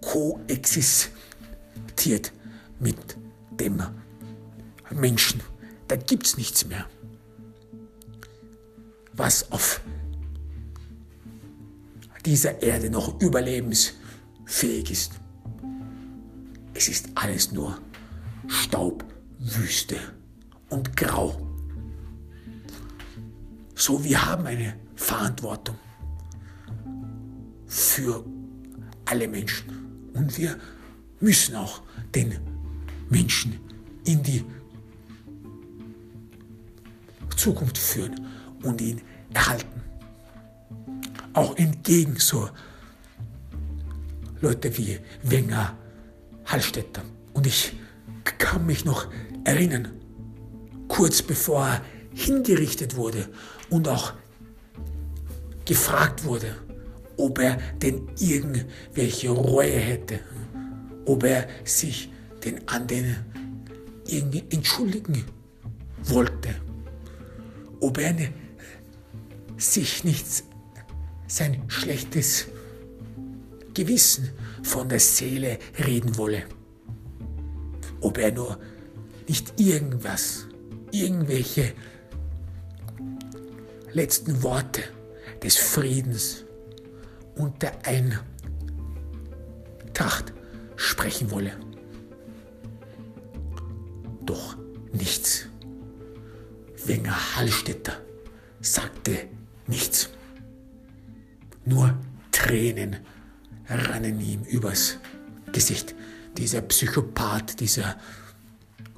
koexistiert 0.00 2.32
mit 2.78 3.16
dem 3.50 3.82
Menschen. 4.90 5.42
Da 5.88 5.96
gibt 5.96 6.26
es 6.26 6.36
nichts 6.36 6.66
mehr, 6.66 6.86
was 9.12 9.50
auf 9.52 9.80
dieser 12.24 12.62
Erde 12.62 12.90
noch 12.90 13.20
überlebensfähig 13.20 14.90
ist. 14.90 15.12
Es 16.74 16.88
ist 16.88 17.08
alles 17.14 17.52
nur 17.52 17.78
Staub, 18.48 19.04
Wüste 19.38 19.96
und 20.68 20.96
Grau. 20.96 21.40
So, 23.74 24.02
wir 24.02 24.24
haben 24.24 24.46
eine 24.46 24.74
Verantwortung 24.94 25.76
für 27.66 28.24
alle 29.04 29.28
Menschen. 29.28 30.10
Und 30.14 30.36
wir 30.38 30.56
müssen 31.20 31.56
auch 31.56 31.82
den 32.14 32.38
Menschen 33.10 33.58
in 34.04 34.22
die 34.22 34.44
Zukunft 37.36 37.76
führen 37.76 38.26
und 38.62 38.80
ihn 38.80 39.00
erhalten. 39.32 39.80
Auch 41.34 41.56
entgegen 41.56 42.16
so 42.18 42.48
Leute 44.40 44.76
wie 44.78 44.98
Wenger, 45.22 45.76
Hallstätter. 46.46 47.02
Und 47.34 47.46
ich 47.46 47.74
kann 48.38 48.66
mich 48.66 48.84
noch 48.84 49.08
erinnern, 49.44 49.92
kurz 50.88 51.22
bevor 51.22 51.66
er 51.66 51.82
hingerichtet 52.14 52.96
wurde 52.96 53.28
und 53.70 53.88
auch 53.88 54.14
gefragt 55.64 56.24
wurde, 56.24 56.56
ob 57.16 57.38
er 57.38 57.58
denn 57.82 58.08
irgendwelche 58.18 59.30
Reue 59.30 59.78
hätte, 59.78 60.20
ob 61.04 61.24
er 61.24 61.46
sich 61.64 62.10
denn 62.44 62.66
an 62.68 62.86
den 62.86 63.16
irgendwie 64.06 64.44
entschuldigen 64.50 65.24
wollte, 66.04 66.54
ob 67.80 67.98
er 67.98 68.12
ne, 68.12 68.32
sich 69.56 70.04
nicht 70.04 70.26
sein 71.26 71.62
schlechtes 71.68 72.46
Gewissen 73.74 74.30
von 74.62 74.88
der 74.88 75.00
Seele 75.00 75.58
reden 75.84 76.16
wolle, 76.16 76.44
ob 78.06 78.18
er 78.18 78.30
nur 78.30 78.58
nicht 79.26 79.58
irgendwas, 79.58 80.46
irgendwelche 80.92 81.72
letzten 83.92 84.44
Worte 84.44 84.84
des 85.42 85.56
Friedens 85.56 86.44
und 87.34 87.60
der 87.62 87.72
Eintracht 87.84 88.22
sprechen 90.76 91.32
wolle. 91.32 91.50
Doch 94.24 94.56
nichts. 94.92 95.48
Wenger 96.84 97.34
Hallstätter 97.34 98.00
sagte 98.60 99.26
nichts. 99.66 100.10
Nur 101.64 101.92
Tränen 102.30 102.98
rannen 103.68 104.20
ihm 104.20 104.44
übers 104.44 104.98
Gesicht. 105.50 105.96
Dieser 106.36 106.62
Psychopath, 106.62 107.60
dieser 107.60 107.96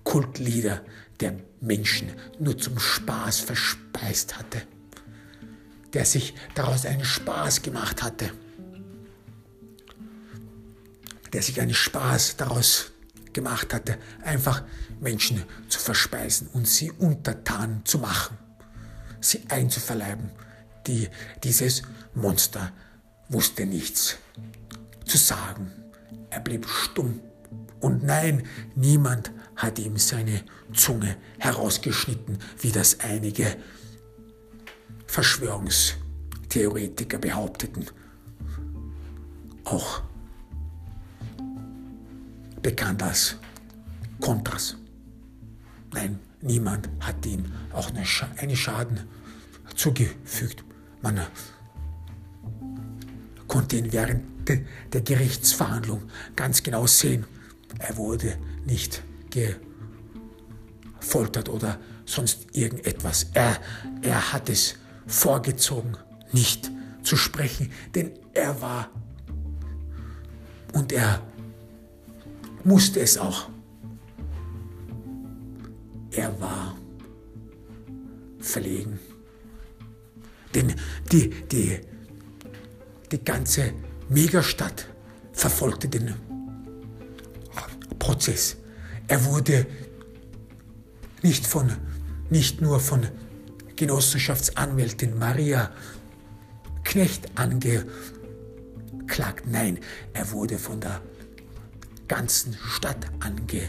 Kultleader, 0.04 0.82
der 1.20 1.36
Menschen 1.60 2.12
nur 2.38 2.56
zum 2.56 2.78
Spaß 2.78 3.40
verspeist 3.40 4.38
hatte, 4.38 4.62
der 5.92 6.04
sich 6.04 6.34
daraus 6.54 6.86
einen 6.86 7.04
Spaß 7.04 7.62
gemacht 7.62 8.02
hatte, 8.02 8.30
der 11.32 11.42
sich 11.42 11.60
einen 11.60 11.74
Spaß 11.74 12.36
daraus 12.36 12.92
gemacht 13.32 13.74
hatte, 13.74 13.98
einfach 14.22 14.64
Menschen 15.00 15.44
zu 15.68 15.78
verspeisen 15.78 16.48
und 16.52 16.66
sie 16.66 16.90
untertan 16.92 17.82
zu 17.84 17.98
machen, 17.98 18.38
sie 19.20 19.42
einzuverleiben. 19.48 20.30
Die, 20.86 21.08
dieses 21.44 21.82
Monster 22.14 22.72
wusste 23.28 23.66
nichts 23.66 24.16
zu 25.04 25.18
sagen. 25.18 25.70
Er 26.30 26.40
blieb 26.40 26.66
stumm. 26.66 27.20
Und 27.80 28.02
nein, 28.02 28.42
niemand 28.74 29.30
hat 29.56 29.78
ihm 29.78 29.96
seine 29.96 30.42
Zunge 30.72 31.16
herausgeschnitten, 31.38 32.38
wie 32.60 32.72
das 32.72 32.98
einige 33.00 33.56
Verschwörungstheoretiker 35.06 37.18
behaupteten. 37.18 37.86
Auch 39.64 40.02
bekannt 42.62 43.02
als 43.02 43.36
Kontras. 44.20 44.76
Nein, 45.92 46.20
niemand 46.40 46.88
hat 47.00 47.26
ihm 47.26 47.44
auch 47.72 47.90
einen 47.90 48.56
Schaden 48.56 49.00
zugefügt. 49.74 50.64
Man 51.02 51.20
konnte 53.46 53.76
ihn 53.76 53.92
während 53.92 54.37
der 54.92 55.00
Gerichtsverhandlung 55.00 56.02
ganz 56.36 56.62
genau 56.62 56.86
sehen. 56.86 57.26
Er 57.78 57.96
wurde 57.96 58.36
nicht 58.64 59.02
gefoltert 61.00 61.48
oder 61.48 61.78
sonst 62.04 62.46
irgendetwas. 62.52 63.26
Er, 63.34 63.60
er 64.02 64.32
hat 64.32 64.48
es 64.48 64.76
vorgezogen, 65.06 65.96
nicht 66.32 66.70
zu 67.02 67.16
sprechen, 67.16 67.70
denn 67.94 68.12
er 68.34 68.60
war 68.60 68.90
und 70.72 70.92
er 70.92 71.22
musste 72.64 73.00
es 73.00 73.16
auch. 73.18 73.48
Er 76.10 76.40
war 76.40 76.76
verlegen. 78.40 78.98
Denn 80.54 80.74
die, 81.12 81.30
die, 81.30 81.80
die 83.10 83.24
ganze 83.24 83.72
Megastadt 84.08 84.86
verfolgte 85.32 85.88
den 85.88 86.14
Prozess. 87.98 88.56
Er 89.06 89.24
wurde 89.24 89.66
nicht, 91.22 91.46
von, 91.46 91.70
nicht 92.30 92.60
nur 92.60 92.80
von 92.80 93.06
Genossenschaftsanwältin 93.76 95.18
Maria 95.18 95.70
Knecht 96.84 97.28
angeklagt, 97.34 97.90
nein, 99.46 99.78
er 100.14 100.30
wurde 100.32 100.58
von 100.58 100.80
der 100.80 101.02
ganzen 102.08 102.54
Stadt 102.54 103.06
ange, 103.20 103.68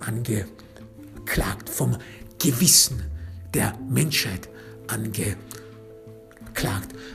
angeklagt, 0.00 1.68
vom 1.68 1.98
Gewissen 2.38 3.02
der 3.52 3.78
Menschheit 3.90 4.48
angeklagt. 4.86 5.36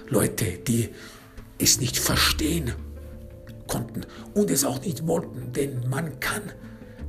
Leute, 0.09 0.59
die 0.59 0.89
es 1.60 1.80
nicht 1.80 1.97
verstehen 1.97 2.74
konnten 3.68 4.05
und 4.34 4.49
es 4.49 4.64
auch 4.64 4.82
nicht 4.82 5.08
wollten, 5.08 5.51
denn 5.53 5.89
man 5.89 6.20
kann 6.20 6.43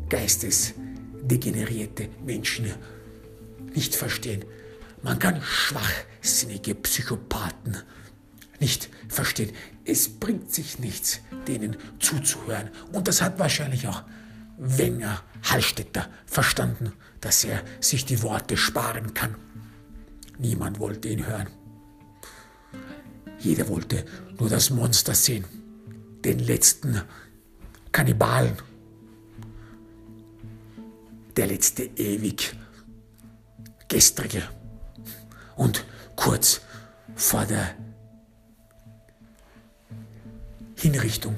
geistesdegenerierte 0.08 2.08
Menschen 2.24 2.72
nicht 3.74 3.94
verstehen. 3.94 4.44
Man 5.02 5.18
kann 5.18 5.40
schwachsinnige 5.42 6.74
Psychopathen 6.74 7.76
nicht 8.60 8.88
verstehen. 9.08 9.52
Es 9.84 10.08
bringt 10.08 10.52
sich 10.52 10.78
nichts, 10.78 11.20
denen 11.46 11.76
zuzuhören. 12.00 12.70
Und 12.92 13.06
das 13.06 13.22
hat 13.22 13.38
wahrscheinlich 13.38 13.86
auch 13.86 14.02
Wenger 14.56 15.22
Hallstätter 15.44 16.08
verstanden, 16.26 16.92
dass 17.20 17.44
er 17.44 17.62
sich 17.80 18.04
die 18.04 18.22
Worte 18.22 18.56
sparen 18.56 19.14
kann. 19.14 19.36
Niemand 20.38 20.80
wollte 20.80 21.08
ihn 21.08 21.26
hören. 21.26 21.48
Jeder 23.38 23.68
wollte 23.68 24.04
nur 24.38 24.48
das 24.48 24.70
Monster 24.70 25.14
sehen, 25.14 25.44
den 26.24 26.40
letzten 26.40 27.02
Kannibalen, 27.92 28.56
der 31.36 31.46
letzte 31.46 31.84
ewig 31.84 32.56
gestrige. 33.88 34.42
Und 35.56 35.84
kurz 36.16 36.60
vor 37.14 37.44
der 37.44 37.74
Hinrichtung 40.76 41.36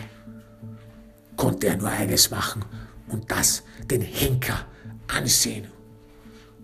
konnte 1.36 1.68
er 1.68 1.76
nur 1.76 1.88
eines 1.88 2.30
machen 2.30 2.64
und 3.08 3.30
das 3.30 3.62
den 3.90 4.02
Henker 4.02 4.66
ansehen 5.08 5.66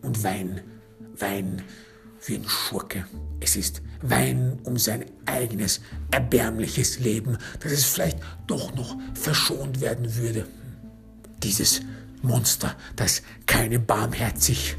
und 0.03 0.23
weinen, 0.23 0.61
weinen 1.19 1.63
wie 2.27 2.37
ein 2.37 2.49
Schurke. 2.49 3.07
Es 3.41 3.57
ist 3.57 3.83
weinen 4.03 4.59
um 4.65 4.79
sein 4.79 5.05
eigenes 5.27 5.81
erbärmliches 6.11 6.99
Leben, 6.99 7.39
dass 7.61 7.73
es 7.73 7.85
vielleicht 7.85 8.19
doch 8.47 8.75
noch 8.75 8.97
verschont 9.15 9.81
werden 9.81 10.17
würde. 10.17 10.47
Dieses 11.43 11.81
Monster, 12.23 12.75
das 12.97 13.23
keine 13.47 13.79
Barmherzigkeit 13.79 14.77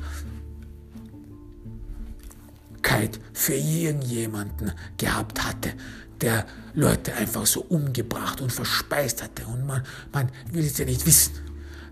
für 3.33 3.53
irgendjemanden 3.55 4.71
gehabt 4.97 5.43
hatte, 5.43 5.73
der 6.21 6.45
Leute 6.73 7.13
einfach 7.15 7.45
so 7.45 7.61
umgebracht 7.61 8.41
und 8.41 8.51
verspeist 8.51 9.23
hatte. 9.23 9.45
Und 9.45 9.65
man, 9.65 9.83
man 10.11 10.29
will 10.51 10.63
jetzt 10.63 10.79
ja 10.79 10.85
nicht 10.85 11.05
wissen, 11.05 11.33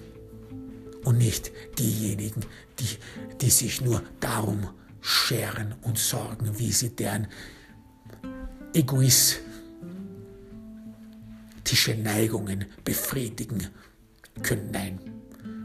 und 1.07 1.19
nicht 1.19 1.53
diejenigen, 1.79 2.45
die, 2.81 2.99
die 3.41 3.51
sich 3.51 3.81
nur 3.81 4.03
darum 4.19 4.69
scheren 5.01 5.77
und 5.83 5.99
sorgen, 5.99 6.59
wie 6.59 6.73
sie 6.73 6.91
deren 6.91 7.29
egoistische 8.75 9.39
Neigungen 11.97 12.65
befriedigen 12.85 13.69
können. 14.43 14.71
Nein, 14.73 14.99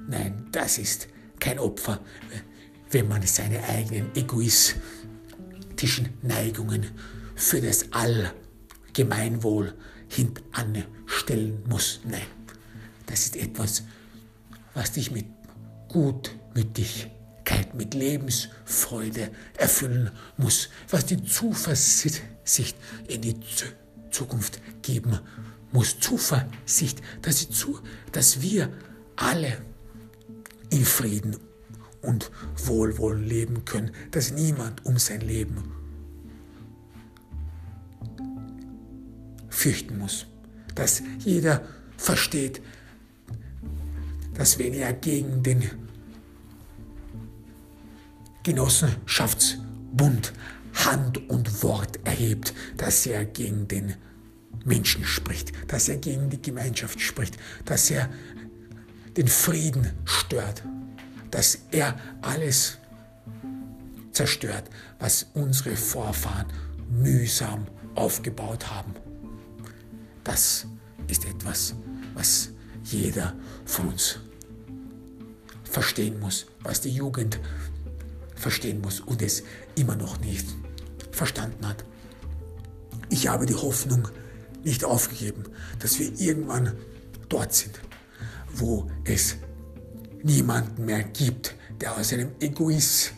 nein, 0.07 0.47
das 0.51 0.77
ist 0.77 1.07
kein 1.39 1.57
Opfer, 1.57 1.99
wenn 2.91 3.07
man 3.07 3.23
seine 3.23 3.63
eigenen 3.63 4.15
egoistischen 4.15 6.09
Neigungen 6.21 6.85
für 7.33 7.61
das 7.61 7.87
Allgemeinwohl 8.93 9.73
hintanstellen 10.07 11.63
muss. 11.67 12.01
Nein, 12.05 12.27
das 13.07 13.21
ist 13.21 13.37
etwas, 13.37 13.83
was 14.73 14.93
dich 14.93 15.11
mit 15.11 15.25
Gutmütigkeit 15.89 17.73
mit 17.73 17.93
Lebensfreude 17.93 19.29
erfüllen 19.57 20.11
muss, 20.37 20.69
was 20.89 21.05
die 21.05 21.23
Zuversicht 21.23 22.21
in 23.07 23.21
die 23.21 23.35
Zukunft 24.09 24.61
geben 24.81 25.19
muss. 25.71 25.99
Zuversicht, 25.99 27.01
dass, 27.21 27.49
zu, 27.49 27.79
dass 28.11 28.41
wir 28.41 28.71
alle 29.15 29.57
in 30.69 30.85
Frieden 30.85 31.37
und 32.01 32.31
Wohlwollen 32.65 33.25
leben 33.25 33.65
können, 33.65 33.91
dass 34.11 34.31
niemand 34.31 34.85
um 34.85 34.97
sein 34.97 35.21
Leben 35.21 35.73
fürchten 39.49 39.97
muss, 39.97 40.25
dass 40.73 41.03
jeder 41.19 41.63
versteht, 41.97 42.61
dass 44.41 44.57
wenn 44.57 44.73
er 44.73 44.91
gegen 44.93 45.43
den 45.43 45.69
Genossenschaftsbund 48.41 50.33
Hand 50.73 51.29
und 51.29 51.61
Wort 51.61 51.99
erhebt, 52.05 52.55
dass 52.75 53.05
er 53.05 53.23
gegen 53.25 53.67
den 53.67 53.93
Menschen 54.65 55.05
spricht, 55.05 55.51
dass 55.67 55.89
er 55.89 55.97
gegen 55.97 56.31
die 56.31 56.41
Gemeinschaft 56.41 56.99
spricht, 56.99 57.37
dass 57.65 57.91
er 57.91 58.09
den 59.15 59.27
Frieden 59.27 59.91
stört, 60.05 60.63
dass 61.29 61.59
er 61.69 61.99
alles 62.23 62.79
zerstört, 64.11 64.71
was 64.97 65.27
unsere 65.35 65.75
Vorfahren 65.75 66.47
mühsam 66.89 67.67
aufgebaut 67.93 68.71
haben. 68.71 68.95
Das 70.23 70.65
ist 71.07 71.25
etwas, 71.25 71.75
was 72.15 72.49
jeder 72.83 73.35
von 73.65 73.89
uns 73.89 74.19
verstehen 75.71 76.19
muss, 76.19 76.45
was 76.63 76.81
die 76.81 76.89
Jugend 76.91 77.39
verstehen 78.35 78.81
muss 78.81 78.99
und 78.99 79.21
es 79.21 79.43
immer 79.75 79.95
noch 79.95 80.19
nicht 80.19 80.45
verstanden 81.11 81.65
hat. 81.67 81.85
Ich 83.09 83.27
habe 83.27 83.45
die 83.45 83.55
Hoffnung 83.55 84.07
nicht 84.63 84.83
aufgegeben, 84.83 85.43
dass 85.79 85.97
wir 85.99 86.11
irgendwann 86.19 86.73
dort 87.29 87.53
sind, 87.53 87.79
wo 88.53 88.89
es 89.05 89.37
niemanden 90.23 90.85
mehr 90.85 91.03
gibt, 91.03 91.55
der 91.79 91.97
aus 91.97 92.13
einem 92.13 92.31
egoistischen 92.39 93.15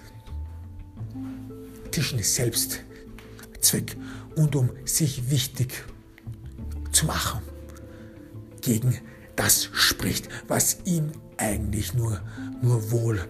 Selbstzweck 2.21 3.97
und 4.35 4.55
um 4.55 4.69
sich 4.85 5.29
wichtig 5.29 5.85
zu 6.91 7.05
machen, 7.05 7.41
gegen 8.61 8.97
das 9.35 9.69
spricht, 9.73 10.29
was 10.47 10.77
ihm 10.85 11.11
eigentlich 11.37 11.93
nur, 11.93 12.21
nur 12.61 12.91
wohl 12.91 13.27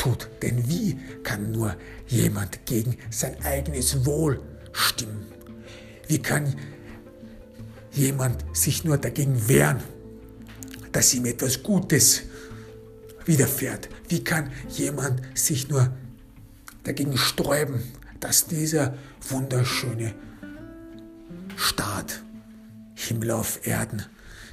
tut. 0.00 0.28
Denn 0.42 0.68
wie 0.68 0.98
kann 1.22 1.52
nur 1.52 1.76
jemand 2.06 2.64
gegen 2.66 2.96
sein 3.10 3.36
eigenes 3.44 4.04
Wohl 4.06 4.40
stimmen? 4.72 5.26
Wie 6.08 6.18
kann 6.18 6.54
jemand 7.92 8.44
sich 8.52 8.84
nur 8.84 8.98
dagegen 8.98 9.48
wehren, 9.48 9.80
dass 10.92 11.14
ihm 11.14 11.26
etwas 11.26 11.62
Gutes 11.62 12.22
widerfährt? 13.24 13.88
Wie 14.08 14.24
kann 14.24 14.50
jemand 14.68 15.20
sich 15.34 15.68
nur 15.68 15.92
dagegen 16.82 17.16
sträuben, 17.16 17.82
dass 18.20 18.46
dieser 18.46 18.94
wunderschöne 19.28 20.14
Staat, 21.56 22.22
Himmel 22.94 23.30
auf 23.32 23.66
Erden, 23.66 24.04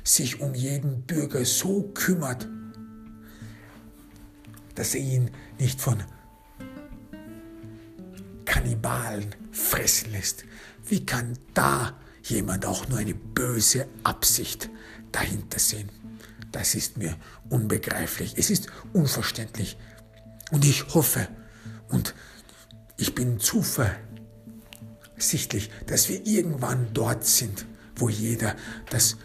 sich 0.07 0.39
um 0.39 0.53
jeden 0.53 1.01
Bürger 1.03 1.43
so 1.45 1.91
kümmert, 1.93 2.47
dass 4.75 4.95
er 4.95 5.01
ihn 5.01 5.31
nicht 5.59 5.81
von 5.81 6.01
Kannibalen 8.45 9.35
fressen 9.51 10.11
lässt. 10.11 10.45
Wie 10.85 11.05
kann 11.05 11.37
da 11.53 11.99
jemand 12.23 12.65
auch 12.65 12.87
nur 12.87 12.99
eine 12.99 13.15
böse 13.15 13.87
Absicht 14.03 14.69
dahinter 15.11 15.59
sehen? 15.59 15.89
Das 16.51 16.75
ist 16.75 16.97
mir 16.97 17.15
unbegreiflich. 17.49 18.35
Es 18.37 18.49
ist 18.49 18.67
unverständlich. 18.93 19.77
Und 20.51 20.63
ich 20.63 20.93
hoffe 20.93 21.27
und 21.89 22.15
ich 22.97 23.13
bin 23.13 23.39
zuversichtlich, 23.39 25.69
dass 25.87 26.07
wir 26.07 26.25
irgendwann 26.25 26.87
dort 26.93 27.25
sind, 27.25 27.65
wo 27.95 28.09
jeder 28.09 28.55
das 28.89 29.17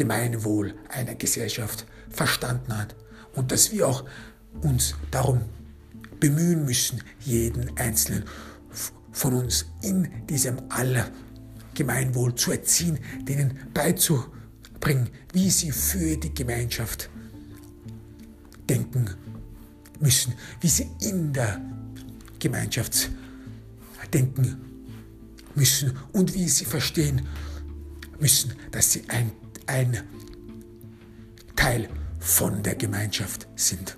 Allgemeinwohl 0.00 0.74
einer 0.88 1.14
Gesellschaft 1.14 1.84
verstanden 2.08 2.76
hat 2.76 2.96
und 3.34 3.52
dass 3.52 3.70
wir 3.70 3.86
auch 3.86 4.04
uns 4.62 4.94
darum 5.10 5.42
bemühen 6.18 6.64
müssen, 6.64 7.02
jeden 7.20 7.76
Einzelnen 7.76 8.24
von 9.12 9.34
uns 9.34 9.66
in 9.82 10.08
diesem 10.26 10.58
Allgemeinwohl 10.70 12.34
zu 12.34 12.52
erziehen, 12.52 12.98
denen 13.28 13.58
beizubringen, 13.74 15.10
wie 15.34 15.50
sie 15.50 15.70
für 15.70 16.16
die 16.16 16.32
Gemeinschaft 16.32 17.10
denken 18.68 19.10
müssen, 20.00 20.32
wie 20.62 20.68
sie 20.68 20.88
in 21.02 21.32
der 21.34 21.60
Gemeinschaft 22.38 23.10
denken 24.14 24.56
müssen 25.54 25.92
und 26.12 26.32
wie 26.32 26.48
sie 26.48 26.64
verstehen 26.64 27.26
müssen, 28.18 28.54
dass 28.70 28.92
sie 28.92 29.04
ein, 29.08 29.32
ein 29.70 30.02
Teil 31.54 31.88
von 32.18 32.62
der 32.62 32.74
Gemeinschaft 32.74 33.46
sind. 33.54 33.96